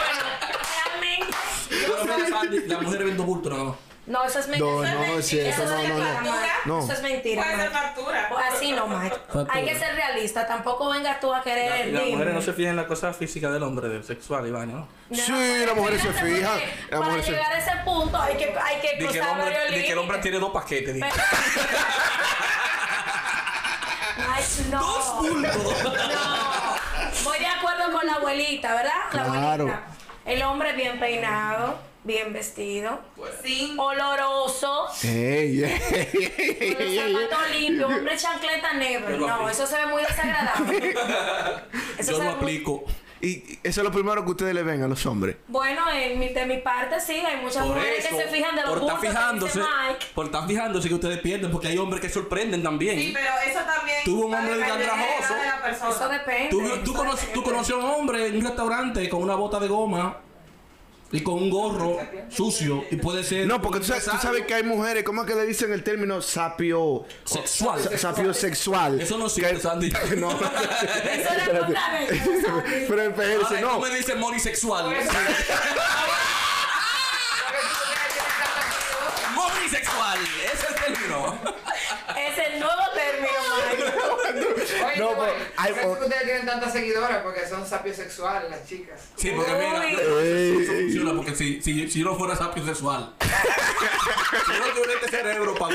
Realmente. 0.00 1.36
Pero 1.68 2.04
mira, 2.04 2.28
Sandy, 2.28 2.58
la 2.66 2.80
mujer 2.80 3.04
vende 3.04 3.22
bulto 3.22 3.50
nada 3.50 3.64
más. 3.64 3.76
No, 4.04 4.24
eso 4.24 4.40
es 4.40 4.48
mentira. 4.48 4.68
No, 4.68 4.82
Eso 4.84 4.92
es 4.92 4.98
no, 5.16 5.22
sí, 5.22 5.36
mentira. 5.36 5.54
eso 5.54 5.64
no, 5.64 5.78
es 5.80 5.88
no, 5.88 5.94
no. 5.98 6.04
mentira, 6.04 6.54
No. 6.64 6.78
Eso 6.82 6.92
es 6.92 7.02
mentira. 7.02 7.42
Puede 7.44 7.56
ser 7.56 7.70
factura. 7.70 8.28
Pues 8.30 8.44
así 8.52 8.72
no, 8.72 8.86
Mike. 8.88 9.16
Hay 9.50 9.64
que 9.64 9.78
ser 9.78 9.94
realista. 9.94 10.44
Tampoco 10.46 10.90
vengas 10.90 11.20
tú 11.20 11.32
a 11.32 11.40
querer. 11.42 11.86
las 11.92 12.02
mujeres 12.08 12.34
no 12.34 12.42
se 12.42 12.52
fijan 12.52 12.70
en 12.70 12.76
la 12.76 12.86
cosa 12.88 13.12
física 13.12 13.48
del 13.50 13.62
hombre, 13.62 13.88
del 13.88 14.02
sexual 14.02 14.44
y 14.48 14.50
vaina, 14.50 14.72
¿no? 14.72 14.88
No, 15.08 15.16
Sí, 15.16 15.64
las 15.66 15.76
mujeres 15.76 16.02
se 16.02 16.12
fijan. 16.12 16.60
Para 16.90 17.22
se- 17.22 17.30
llegar 17.30 17.52
a 17.52 17.58
ese 17.58 17.70
punto 17.84 18.20
hay 18.20 18.36
que, 18.36 18.54
hay 18.60 18.80
que 18.80 18.88
Di 18.88 18.96
que, 18.98 19.04
el 19.04 19.08
cruzar 19.10 19.28
hombre, 19.30 19.54
varios 19.56 19.84
que 19.84 19.92
el 19.92 19.98
hombre 19.98 20.18
tiene 20.18 20.38
dos 20.40 20.50
paquetes. 20.52 20.94
Pero- 21.00 21.14
no. 24.70 24.80
¡Dos 24.80 25.16
bultos! 25.18 25.84
No. 25.84 26.74
Voy 27.24 27.38
de 27.38 27.46
acuerdo 27.46 27.92
con 27.92 28.06
la 28.06 28.14
abuelita, 28.14 28.74
¿verdad? 28.74 28.92
La 29.12 29.24
Claro. 29.24 29.38
abuelita. 29.64 29.82
El 30.24 30.42
hombre 30.42 30.72
bien 30.74 30.98
peinado, 31.00 31.78
bien 32.04 32.32
vestido, 32.32 33.00
Sin 33.42 33.78
oloroso, 33.78 34.86
Ey, 35.02 35.64
ey, 35.64 35.64
ey, 35.64 36.74
con 36.74 36.82
ey, 36.82 36.94
los 36.94 37.04
ey. 37.06 37.14
zapatos 37.28 37.50
limpios, 37.50 37.90
hombre 37.92 38.16
chancleta 38.16 38.72
lo 39.18 39.26
No, 39.26 39.32
aplico. 39.34 39.50
eso 39.50 39.66
se 39.66 39.76
ve 39.76 39.86
muy 39.86 40.02
desagradable. 40.02 40.94
Eso 41.98 42.12
Yo 42.12 42.18
lo 42.18 42.24
muy- 42.24 42.32
aplico. 42.34 42.84
Y 43.22 43.58
eso 43.62 43.80
es 43.80 43.84
lo 43.84 43.92
primero 43.92 44.24
que 44.24 44.30
ustedes 44.32 44.52
le 44.54 44.64
ven 44.64 44.82
a 44.82 44.88
los 44.88 45.06
hombres. 45.06 45.36
Bueno, 45.46 45.82
en 45.94 46.18
mi, 46.18 46.30
de 46.30 46.44
mi 46.44 46.58
parte 46.58 47.00
sí, 47.00 47.12
hay 47.12 47.40
muchas 47.40 47.64
Por 47.64 47.76
mujeres 47.76 48.04
eso, 48.04 48.16
que 48.16 48.22
se 48.24 48.28
fijan 48.28 48.56
de 48.56 48.62
los 48.62 48.70
por 48.72 48.80
estar 48.80 48.96
bultos 48.96 49.00
que 49.00 49.08
fijándose, 49.08 49.58
dice 49.60 49.70
Mike. 49.88 50.06
por 50.14 50.26
estar 50.26 50.46
fijándose 50.48 50.88
que 50.88 50.94
ustedes 50.94 51.18
pierden, 51.20 51.50
porque 51.52 51.68
hay 51.68 51.78
hombres 51.78 52.00
que 52.00 52.08
sorprenden 52.08 52.62
también. 52.64 52.98
Sí, 52.98 53.10
pero 53.14 53.30
eso 53.48 53.60
también. 53.64 53.98
Tuvo 54.04 54.26
un 54.26 54.34
hombre 54.34 54.56
depender 54.56 54.78
de 54.80 54.86
la 54.86 54.92
andrajoso. 54.92 55.34
edad 55.34 55.40
de 55.42 55.48
la 55.48 55.62
persona. 55.62 55.90
Eso 55.90 56.08
depende. 56.08 56.80
Tú, 56.84 56.92
conoces, 56.94 57.32
tú 57.32 57.42
conoces 57.44 57.74
a 57.74 57.78
un 57.78 57.84
hombre 57.84 58.26
en 58.26 58.36
un 58.36 58.42
restaurante 58.42 59.08
con 59.08 59.22
una 59.22 59.36
bota 59.36 59.60
de 59.60 59.68
goma 59.68 60.16
y 61.12 61.22
con 61.22 61.34
un 61.34 61.50
gorro 61.50 61.98
sucio 62.30 62.84
y 62.90 62.96
puede 62.96 63.22
ser 63.22 63.46
No, 63.46 63.60
porque 63.60 63.80
tú 63.80 63.86
sabes, 63.86 64.04
tú 64.04 64.16
sabes 64.20 64.46
que 64.46 64.54
hay 64.54 64.62
mujeres, 64.62 65.04
¿cómo 65.04 65.22
es 65.22 65.28
que 65.28 65.34
le 65.34 65.46
dicen 65.46 65.72
el 65.72 65.82
término 65.84 66.20
sapio? 66.22 67.04
sexual. 67.24 67.80
sa- 67.82 67.98
Sapio 67.98 68.32
sexual. 68.34 69.00
Eso 69.00 69.18
no 69.18 69.28
sirve, 69.28 69.58
Sandy. 69.60 69.90
No, 70.16 70.32
no. 70.32 70.40
Eso. 70.40 72.62
Pero 72.88 73.02
espérense, 73.02 73.44
Ahora, 73.46 73.60
no. 73.60 73.74
tú 73.76 73.80
me 73.80 73.90
dices 73.96 74.16
monisexual. 74.16 74.94
monisexual. 79.34 80.18
Ese 80.44 80.54
es 80.54 80.64
el 80.68 80.74
término. 80.74 81.38
Es 82.16 82.38
el 82.38 82.60
nuevo 82.60 82.82
término, 82.94 83.40
Mike. 83.56 83.84
Oye, 84.84 84.91
No, 85.02 85.12
no, 85.12 85.18
pero 85.20 85.32
hay- 85.56 85.72
por 85.74 85.98
que 85.98 86.04
ustedes 86.04 86.22
tienen 86.24 86.46
tantas 86.46 86.72
seguidoras 86.72 87.18
porque 87.22 87.46
son 87.48 87.66
sapiosexuales 87.66 88.50
las 88.50 88.66
chicas. 88.66 89.00
Sí, 89.16 89.30
porque 89.34 89.52
mira, 89.52 89.78
no, 89.78 90.20
eso 90.20 90.72
funciona 90.72 91.14
porque 91.14 91.34
si, 91.34 91.60
si, 91.62 91.88
si 91.90 91.98
yo 92.00 92.06
no 92.06 92.16
fuera 92.16 92.36
sapio 92.36 92.64
sexual, 92.64 93.14
si 93.20 93.28
yo 94.52 94.58
no 94.58 94.66
tuviera 94.74 94.92
este 94.94 95.10
cerebro 95.10 95.54
para 95.54 95.74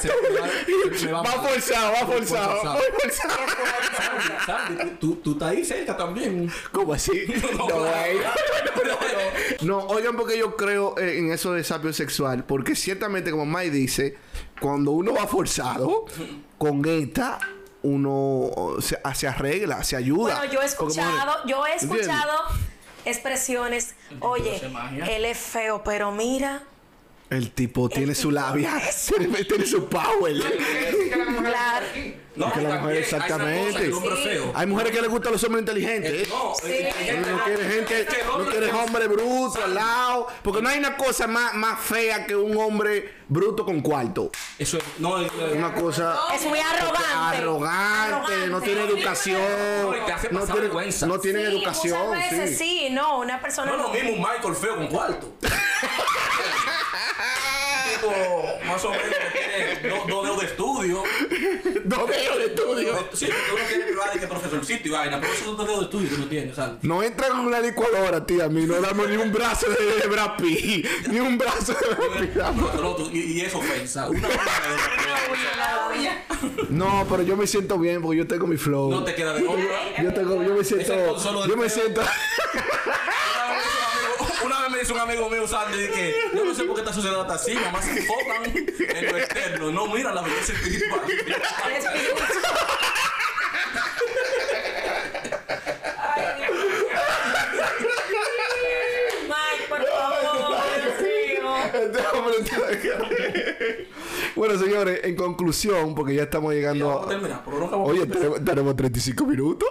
se- 0.00 0.08
me 0.08 0.38
va- 0.40 0.48
se 0.98 1.06
me 1.06 1.12
va 1.12 1.24
forzado, 1.24 1.92
va 1.92 2.06
forzado, 2.06 2.50
forzado. 2.56 2.80
forzado. 3.00 3.38
Sandy, 4.46 4.90
tú, 5.00 5.16
tú 5.16 5.32
estás 5.32 5.50
ahí 5.50 5.64
cerca 5.64 5.96
también. 5.96 6.50
¿Cómo 6.72 6.92
así? 6.92 7.12
No, 7.56 7.66
güey. 7.66 8.18
No, 9.62 9.78
oigan, 9.88 10.16
porque 10.16 10.38
yo 10.38 10.56
creo 10.56 10.96
eh, 10.98 11.18
en 11.18 11.32
eso 11.32 11.52
de 11.52 11.64
sapio 11.64 11.92
sexual. 11.92 12.44
Porque 12.44 12.74
ciertamente, 12.74 13.30
como 13.30 13.44
Mike 13.46 13.70
dice, 13.70 14.16
cuando 14.60 14.92
uno 14.92 15.12
va 15.14 15.26
forzado, 15.26 16.06
con 16.56 16.84
esta, 16.86 17.38
uno 17.82 18.50
se, 18.80 18.98
se 19.14 19.26
arregla, 19.28 19.82
se 19.84 19.96
ayuda. 19.96 20.36
Bueno, 20.38 20.52
yo 20.52 20.62
he 20.62 20.66
escuchado, 20.66 21.46
yo 21.46 21.66
he 21.66 21.72
¿entiendes? 21.72 22.00
escuchado 22.06 22.32
expresiones, 23.04 23.94
oye, 24.20 24.60
él 25.08 25.24
es 25.24 25.38
feo, 25.38 25.82
pero 25.82 26.12
mira, 26.12 26.62
El 27.30 27.52
tipo 27.52 27.88
tiene 27.88 28.14
su 28.14 28.30
labia, 28.30 28.80
tiene, 29.18 29.44
tiene 29.44 29.66
su 29.66 29.86
power. 29.88 30.34
Claro. 31.40 31.86
No, 32.38 32.52
la 32.62 32.78
mujer 32.78 32.96
exactamente. 32.96 33.92
hombre 33.92 34.16
Sí. 34.22 34.50
Hay 34.54 34.66
mujeres 34.66 34.92
que 34.92 35.00
les 35.00 35.10
gustan 35.10 35.32
los 35.32 35.44
hombres 35.44 35.60
inteligentes. 35.62 36.28
No, 36.28 36.54
Sí. 36.54 36.66
eh, 36.72 37.22
No, 37.26 37.36
no 37.36 37.44
quiere 37.44 37.64
gente, 37.64 38.00
Es 38.02 38.06
que 38.08 38.20
el 38.20 38.26
no 38.26 38.34
hombre 38.34 38.50
quiere 38.58 38.72
hombre 38.72 39.06
bruto 39.08 39.64
al 39.64 39.74
lado. 39.74 40.26
Porque 40.42 40.62
no 40.62 40.68
hay 40.68 40.78
una 40.78 40.96
cosa 40.96 41.26
más, 41.26 41.54
más 41.54 41.80
fea 41.80 42.26
que 42.26 42.34
un 42.36 42.56
hombre 42.56 43.14
bruto 43.28 43.64
con 43.64 43.80
cuarto. 43.80 44.30
Eso 44.58 44.78
es, 44.78 44.84
no, 44.98 45.20
es, 45.20 45.30
Una 45.54 45.74
cosa. 45.74 46.16
es 46.34 46.44
muy 46.46 46.58
arrogante. 46.58 47.38
Arrogante, 47.38 48.46
no 48.48 48.60
tiene 48.60 48.82
educación. 48.84 49.40
No, 49.82 49.96
y 49.96 50.00
te 50.06 50.12
hace 50.12 50.28
No 50.30 50.40
pasar 50.40 50.54
tiene, 50.54 50.60
vergüenza. 50.68 51.06
no 51.06 51.18
tiene 51.20 51.40
Sí, 51.40 51.46
educación. 51.56 52.06
Muchas 52.08 52.30
veces 52.30 52.58
sí. 52.58 52.78
sí. 52.86 52.90
no, 52.90 53.18
una 53.20 53.40
persona 53.40 53.72
no 53.72 53.76
es 53.76 53.82
lo 53.82 53.88
mismo 53.90 54.10
un 54.12 54.18
Michael 54.32 54.54
feo 54.54 54.76
con 54.76 54.86
cuarto. 54.88 55.32
tipo 57.90 58.12
más 58.66 58.84
o 58.84 58.90
menos 58.90 59.04
tiene 59.58 59.98
dos 60.08 60.22
dedos 60.24 60.40
de 60.40 60.46
estudio. 60.46 61.02
Dos 61.84 62.08
dedos 62.10 62.38
de 62.38 62.44
estudio. 62.46 63.08
Sí, 63.14 63.26
porque 63.26 63.52
uno 63.54 63.64
tiene 63.68 63.84
privada 63.86 64.12
y 64.14 64.18
que 64.18 64.26
profesorcito 64.26 64.88
y 64.88 64.90
vaina, 64.90 65.20
pero 65.20 65.32
esos 65.32 65.46
son 65.46 65.56
dos 65.56 65.66
dedos 65.66 65.80
de 65.80 65.84
estudio 65.86 66.08
que 66.10 66.14
uno 66.16 66.26
tiene, 66.26 66.54
¿sabes? 66.54 66.74
No 66.82 67.02
entra 67.02 67.28
con 67.28 67.40
una 67.40 67.60
licuadora, 67.60 68.24
tía. 68.26 68.44
A 68.44 68.48
mí 68.48 68.66
no 68.66 68.78
damos 68.80 69.08
ni 69.08 69.16
un 69.16 69.32
brazo 69.32 69.66
de 69.70 70.06
Brad 70.08 70.36
Pitt. 70.36 70.86
Ni 71.08 71.20
un 71.20 71.38
brazo 71.38 71.72
de 71.74 72.26
tú- 72.26 73.10
y, 73.12 73.18
y 73.38 73.40
es 73.40 73.54
ofensa. 73.54 74.08
Una. 74.10 74.28
No, 76.68 77.06
pero 77.08 77.22
yo 77.22 77.36
me 77.36 77.46
siento 77.46 77.78
bien 77.78 78.02
porque 78.02 78.18
yo 78.18 78.26
tengo 78.26 78.46
mi 78.46 78.56
flow. 78.56 78.90
no 78.90 79.04
te 79.04 79.14
queda 79.14 79.32
de. 79.34 79.42
Yo 79.42 80.12
tengo, 80.12 80.42
yo 80.42 80.54
me 80.54 80.64
siento, 80.64 80.92
yo 81.46 81.56
me 81.56 81.68
siento. 81.70 82.02
Me 84.78 84.82
dice 84.82 84.92
un 84.92 85.00
amigo 85.00 85.28
mío, 85.28 85.44
Sandy, 85.48 85.88
que 85.88 86.14
yo 86.32 86.44
no 86.44 86.54
sé 86.54 86.62
por 86.62 86.76
qué 86.76 86.82
esta 86.82 86.92
sociedad 86.92 87.22
está 87.22 87.34
así, 87.34 87.52
mamá 87.52 87.82
se 87.82 87.98
enfocan 87.98 88.44
en 88.44 89.06
lo 89.10 89.18
externo, 89.18 89.72
no 89.72 89.88
miran 89.88 90.14
la 90.14 90.22
belleza 90.22 90.52
espiritual. 90.52 91.00
Ay, 91.64 91.80
Dios. 91.80 92.20
Mike, 99.26 99.68
por 99.68 99.82
favor. 99.84 100.58
Este 101.74 101.92
está- 101.92 102.12
bueno, 104.36 104.58
señores, 104.58 105.00
en 105.04 105.16
conclusión, 105.16 105.94
porque 105.94 106.14
ya 106.14 106.22
estamos 106.24 106.52
llegando 106.54 107.04
terminar, 107.08 107.42
no 107.46 107.82
Oye, 107.84 108.06
tenemos, 108.06 108.44
tenemos 108.44 108.76
35 108.76 109.24
minutos. 109.26 109.68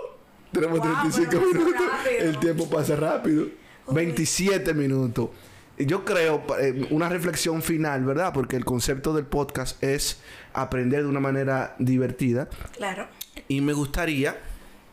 Tenemos 0.51 0.79
Wow, 0.79 0.87
35 1.01 1.29
pero 1.29 1.41
pasa 1.41 1.57
minutos. 1.57 1.87
El 2.19 2.39
tiempo 2.39 2.69
pasa 2.69 2.95
rápido. 2.95 3.47
27 3.87 4.73
minutos. 4.73 5.29
Yo 5.77 6.05
creo, 6.05 6.43
eh, 6.59 6.87
una 6.89 7.07
reflexión 7.07 7.61
final, 7.61 8.03
¿verdad? 8.03 8.33
Porque 8.33 8.55
el 8.55 8.65
concepto 8.65 9.13
del 9.13 9.25
podcast 9.25 9.81
es 9.83 10.19
aprender 10.53 11.03
de 11.03 11.09
una 11.09 11.19
manera 11.19 11.75
divertida. 11.77 12.49
Claro. 12.75 13.07
Y 13.47 13.61
me 13.61 13.73
gustaría 13.73 14.37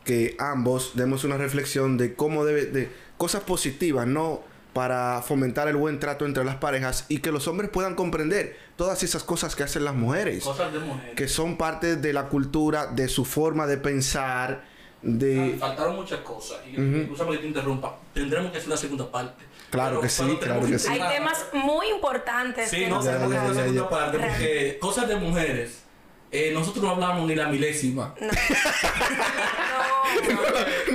que 0.03 0.37
ambos 0.39 0.91
demos 0.93 1.23
una 1.23 1.37
reflexión 1.37 1.97
de 1.97 2.13
cómo 2.13 2.45
debe, 2.45 2.65
de 2.65 2.89
cosas 3.17 3.43
positivas, 3.43 4.05
¿no? 4.05 4.43
Para 4.73 5.23
fomentar 5.23 5.67
el 5.67 5.75
buen 5.75 5.99
trato 5.99 6.25
entre 6.25 6.45
las 6.45 6.57
parejas 6.57 7.05
y 7.09 7.17
que 7.19 7.31
los 7.31 7.47
hombres 7.47 7.71
puedan 7.71 7.95
comprender 7.95 8.55
todas 8.75 9.01
esas 9.01 9.23
cosas 9.23 9.55
que 9.55 9.63
hacen 9.63 9.85
las 9.85 9.95
mujeres. 9.95 10.43
Cosas 10.43 10.71
de 10.71 10.79
mujer. 10.79 11.15
Que 11.15 11.27
son 11.27 11.57
parte 11.57 11.95
de 11.95 12.13
la 12.13 12.27
cultura, 12.27 12.87
de 12.87 13.07
su 13.07 13.25
forma 13.25 13.65
de 13.65 13.77
pensar, 13.77 14.74
de... 15.05 15.55
Faltaron 15.59 15.95
muchas 15.95 16.19
cosas. 16.19 16.57
Y 16.67 16.75
escúchame 17.01 17.31
que 17.33 17.37
te 17.37 17.47
interrumpa. 17.47 17.97
Tendremos 18.13 18.51
que 18.51 18.57
hacer 18.57 18.67
una 18.69 18.77
segunda 18.77 19.09
parte. 19.11 19.43
Claro 19.69 20.01
que 20.01 20.09
sí, 20.09 20.37
claro 20.41 20.65
que 20.65 20.79
sí. 20.79 20.87
Hay 20.89 20.99
temas 21.15 21.45
muy 21.53 21.87
importantes. 21.89 22.69
Sí, 22.69 22.85
no, 22.87 22.99
tenemos 23.01 23.31
que 23.31 23.37
hacer 23.37 23.51
una 23.51 23.61
segunda 23.63 23.89
parte 23.89 24.17
porque 24.19 24.77
cosas 24.79 25.07
de 25.07 25.15
mujeres. 25.17 25.83
eh, 26.31 26.51
nosotros 26.53 26.83
no 26.83 26.91
hablamos 26.91 27.27
ni 27.27 27.35
la 27.35 27.47
milésima. 27.47 28.13
No 28.19 28.29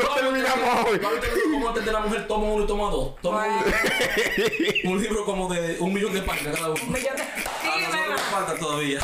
terminamos 0.14 0.87
hoy. 0.88 0.99
¿No 1.01 1.09
has 1.09 1.14
visto 1.20 1.38
cómo 1.53 1.68
antes 1.68 1.85
de 1.85 1.92
la 1.92 2.01
mujer 2.01 2.27
toma 2.27 2.46
uno 2.49 2.64
y 2.64 2.66
toma 2.66 2.90
dos? 2.90 3.16
Toma 3.23 3.38
Bueno. 3.46 3.62
uno- 4.85 4.92
un 4.92 5.03
libro 5.03 5.25
como 5.25 5.53
de 5.53 5.77
un 5.81 5.92
millón 5.92 6.12
de 6.14 6.23
páginas 6.23 6.57
cada 6.57 6.70
uno. 6.70 6.83
Un 6.83 6.92
millón 6.92 7.16
de- 7.16 7.23
A 7.23 7.27
Sí, 7.27 7.81
nosotros 7.81 8.01
me- 8.07 8.12
nos 8.12 8.20
falta 8.23 8.55
todavía. 8.59 9.01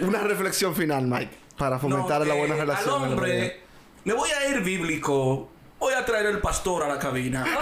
Una 0.00 0.20
reflexión 0.22 0.74
final, 0.74 1.06
Mike, 1.06 1.30
para 1.60 1.78
fomentar 1.78 2.20
No, 2.20 2.24
la 2.24 2.34
eh, 2.34 2.38
buena 2.38 2.54
relación. 2.56 3.04
Al 3.04 3.12
hombre, 3.12 3.60
me 4.04 4.14
voy 4.14 4.30
a 4.30 4.48
ir 4.48 4.62
bíblico. 4.62 5.50
Voy 5.78 5.92
a 5.92 6.04
traer 6.06 6.26
el 6.26 6.38
pastor 6.40 6.82
a 6.82 6.88
la 6.88 6.98
cabina. 6.98 7.44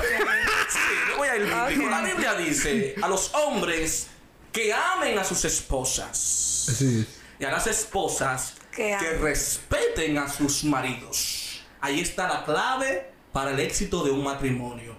Sí, 0.71 0.79
me 1.09 1.17
voy 1.17 1.29
a 1.29 1.37
ir 1.37 1.45
bíblico. 1.45 1.91
La 1.91 2.03
Biblia 2.03 2.35
dice 2.35 2.95
a 3.01 3.09
los 3.09 3.35
hombres 3.35 4.09
que 4.53 4.71
amen 4.71 5.19
a 5.19 5.25
sus 5.25 5.43
esposas. 5.47 6.69
Es. 6.69 7.07
Y 7.41 7.45
a 7.45 7.51
las 7.51 7.67
esposas 7.67 8.57
Que 8.71 8.95
que, 9.01 9.13
respeten 9.13 10.19
a 10.19 10.29
sus 10.29 10.65
maridos. 10.65 11.63
Ahí 11.81 12.01
está 12.01 12.29
la 12.29 12.45
clave 12.45 13.11
para 13.33 13.53
el 13.53 13.61
éxito 13.61 14.05
de 14.05 14.11
un 14.11 14.23
matrimonio. 14.23 14.95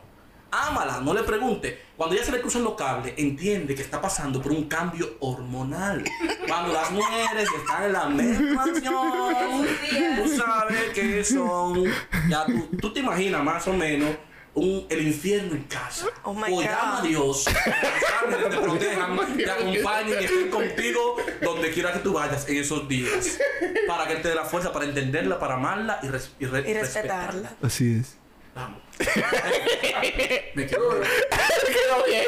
Ámala, 0.51 0.99
no 1.01 1.13
le 1.13 1.23
pregunte. 1.23 1.81
Cuando 1.95 2.15
ya 2.15 2.23
se 2.23 2.31
le 2.31 2.41
cruzan 2.41 2.63
los 2.63 2.75
cables, 2.75 3.13
entiende 3.17 3.75
que 3.75 3.81
está 3.81 4.01
pasando 4.01 4.41
por 4.41 4.51
un 4.51 4.65
cambio 4.67 5.17
hormonal. 5.19 6.03
Cuando 6.47 6.73
las 6.73 6.89
mujeres 6.91 7.47
están 7.59 7.83
en 7.83 7.93
la 7.93 8.05
menstruación, 8.09 9.67
tú 10.23 10.35
sabes 10.37 10.89
que 10.93 11.23
son. 11.23 11.83
Ya 12.29 12.45
tú, 12.45 12.69
tú 12.79 12.93
te 12.93 12.99
imaginas 13.01 13.43
más 13.43 13.67
o 13.67 13.73
menos 13.73 14.09
un, 14.55 14.85
el 14.89 15.01
infierno 15.07 15.53
en 15.55 15.63
casa. 15.63 16.07
Oh 16.23 16.33
my 16.33 16.43
o 16.43 16.55
God. 16.55 16.63
llama 16.63 16.97
a 16.99 17.01
Dios, 17.01 17.45
que 17.45 18.35
te 18.49 18.57
protejan, 18.57 19.37
te 19.37 19.51
acompañen 19.51 20.21
y 20.21 20.23
estén 20.25 20.49
contigo 20.49 21.17
donde 21.41 21.71
quiera 21.71 21.93
que 21.93 21.99
tú 21.99 22.13
vayas 22.13 22.47
en 22.49 22.57
esos 22.57 22.87
días. 22.87 23.37
Para 23.87 24.07
que 24.07 24.13
Él 24.13 24.21
te 24.21 24.29
dé 24.29 24.35
la 24.35 24.45
fuerza 24.45 24.71
para 24.73 24.85
entenderla, 24.85 25.37
para 25.39 25.55
amarla 25.55 25.99
y, 26.01 26.07
res- 26.07 26.31
y 26.39 26.45
re- 26.45 26.69
Y 26.69 26.73
respetarla. 26.73 27.51
Así 27.61 27.97
es. 27.99 28.17
Vamos. 28.55 28.79
Me. 28.99 29.05
Le 30.55 30.67
quedó 30.67 30.89
bien. 30.99 31.03
Le 31.63 31.73
quedó 31.73 32.03
bien, 32.05 32.25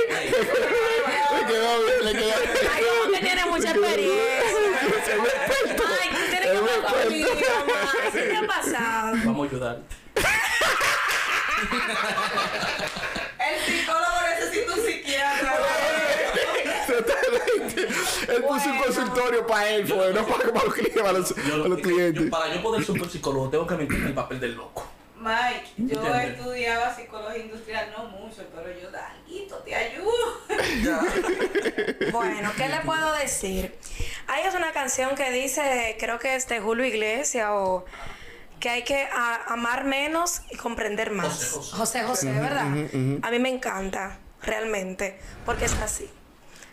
le 2.06 2.12
quedó 2.14 2.40
bien. 2.40 2.50
Ay, 2.74 2.84
como 3.02 3.12
que 3.14 3.20
tiene 3.20 3.46
mucha 3.46 3.70
experiencia. 3.72 4.22
Ay, 5.12 5.76
tú 5.76 5.84
tienes 6.30 6.46
Es 6.46 6.52
que 6.52 6.58
hablar 6.58 6.82
conmigo, 7.04 7.30
experto. 7.32 7.66
ma. 7.68 8.12
¿Qué 8.12 8.22
te 8.22 8.38
ha 8.38 8.48
pasado? 8.48 9.18
Vamos 9.26 9.48
a 9.48 9.50
ayudar. 9.50 9.80
El 13.40 13.56
psicólogo 13.66 14.20
necesita 14.30 14.74
un 14.74 14.82
psiquiatra. 14.86 15.54
Totalmente. 16.88 17.82
Él 18.34 18.44
puso 18.44 18.70
un 18.70 18.78
consultorio 18.80 19.48
para 19.48 19.70
él, 19.70 19.88
fue, 19.88 20.14
no 20.14 20.26
para, 20.26 20.52
para 20.54 20.66
los 20.66 20.74
clientes. 20.74 21.02
Para 21.02 21.14
los, 21.68 21.82
clientes. 21.82 22.30
para 22.30 22.54
yo 22.54 22.62
poder 22.62 22.84
ser 22.86 23.02
un 23.02 23.10
psicólogo, 23.10 23.50
tengo 23.50 23.68
que 23.68 23.76
meter 23.76 23.98
el 23.98 24.14
papel 24.14 24.40
del 24.40 24.56
loco. 24.56 24.88
Mike, 25.22 25.66
yo 25.78 26.16
estudiaba 26.16 26.96
psicología 26.96 27.38
industrial, 27.44 27.94
no 27.96 28.06
mucho, 28.06 28.44
pero 28.56 28.72
yo, 28.80 28.90
Danguito, 28.90 29.58
te 29.58 29.76
ayudo. 29.76 30.12
Bueno, 32.12 32.52
¿qué 32.58 32.68
le 32.68 32.80
puedo 32.82 33.14
decir? 33.14 33.76
Hay 34.28 34.44
es 34.46 34.56
una 34.56 34.72
canción 34.72 35.16
que 35.16 35.32
dice, 35.32 35.96
creo 36.00 36.20
que 36.20 36.36
es 36.36 36.48
de 36.48 36.60
Julio 36.60 36.86
Iglesias 36.86 37.50
o 37.52 37.86
que 38.60 38.70
hay 38.70 38.84
que 38.84 39.08
a- 39.12 39.42
amar 39.54 39.84
menos 39.86 40.42
y 40.52 40.58
comprender 40.58 41.12
más. 41.12 41.28
José 41.28 41.46
José. 41.56 41.76
José 41.78 42.04
José, 42.04 42.32
¿verdad? 42.40 42.62
A 43.24 43.32
mí 43.32 43.40
me 43.40 43.50
encanta, 43.50 44.18
realmente, 44.42 45.20
porque 45.46 45.66
es 45.66 45.74
así. 45.82 46.10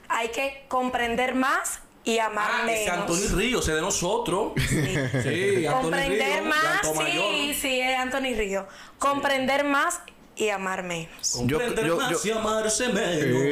Hay 0.08 0.28
que 0.30 0.64
comprender 0.68 1.34
más 1.34 1.80
y 2.08 2.18
amar 2.18 2.50
Ah, 2.50 2.62
menos. 2.64 2.88
Anthony 2.98 3.36
Ríos, 3.36 3.68
es 3.68 3.74
de 3.74 3.80
nosotros. 3.82 4.52
Sí, 4.56 5.66
Anthony 5.66 5.82
comprender 5.82 6.42
Ríos, 6.42 6.46
más, 6.46 6.80
sí, 7.06 7.54
sí, 7.60 7.80
es 7.80 7.98
Anthony 7.98 8.34
Río. 8.36 8.66
Comprender 8.98 9.64
más 9.64 10.00
y 10.36 10.48
amar 10.48 10.82
menos. 10.84 11.30
Comprender 11.36 11.84
Yo- 11.86 11.96
yo- 11.96 11.96
más 12.00 12.10
yo- 12.10 12.18
y 12.24 12.30
amarse 12.38 12.88
menos. 12.88 13.42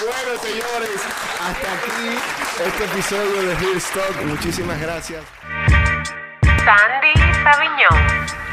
Bueno, 0.00 0.40
señores, 0.42 1.00
hasta 1.40 1.72
aquí 1.72 2.18
este 2.66 2.84
episodio 2.84 3.42
de 3.42 3.54
Real 3.56 3.82
Talk. 3.94 4.22
Muchísimas 4.26 4.80
gracias. 4.80 5.24
Sandy 6.42 7.12
Sabiñón. 7.42 8.43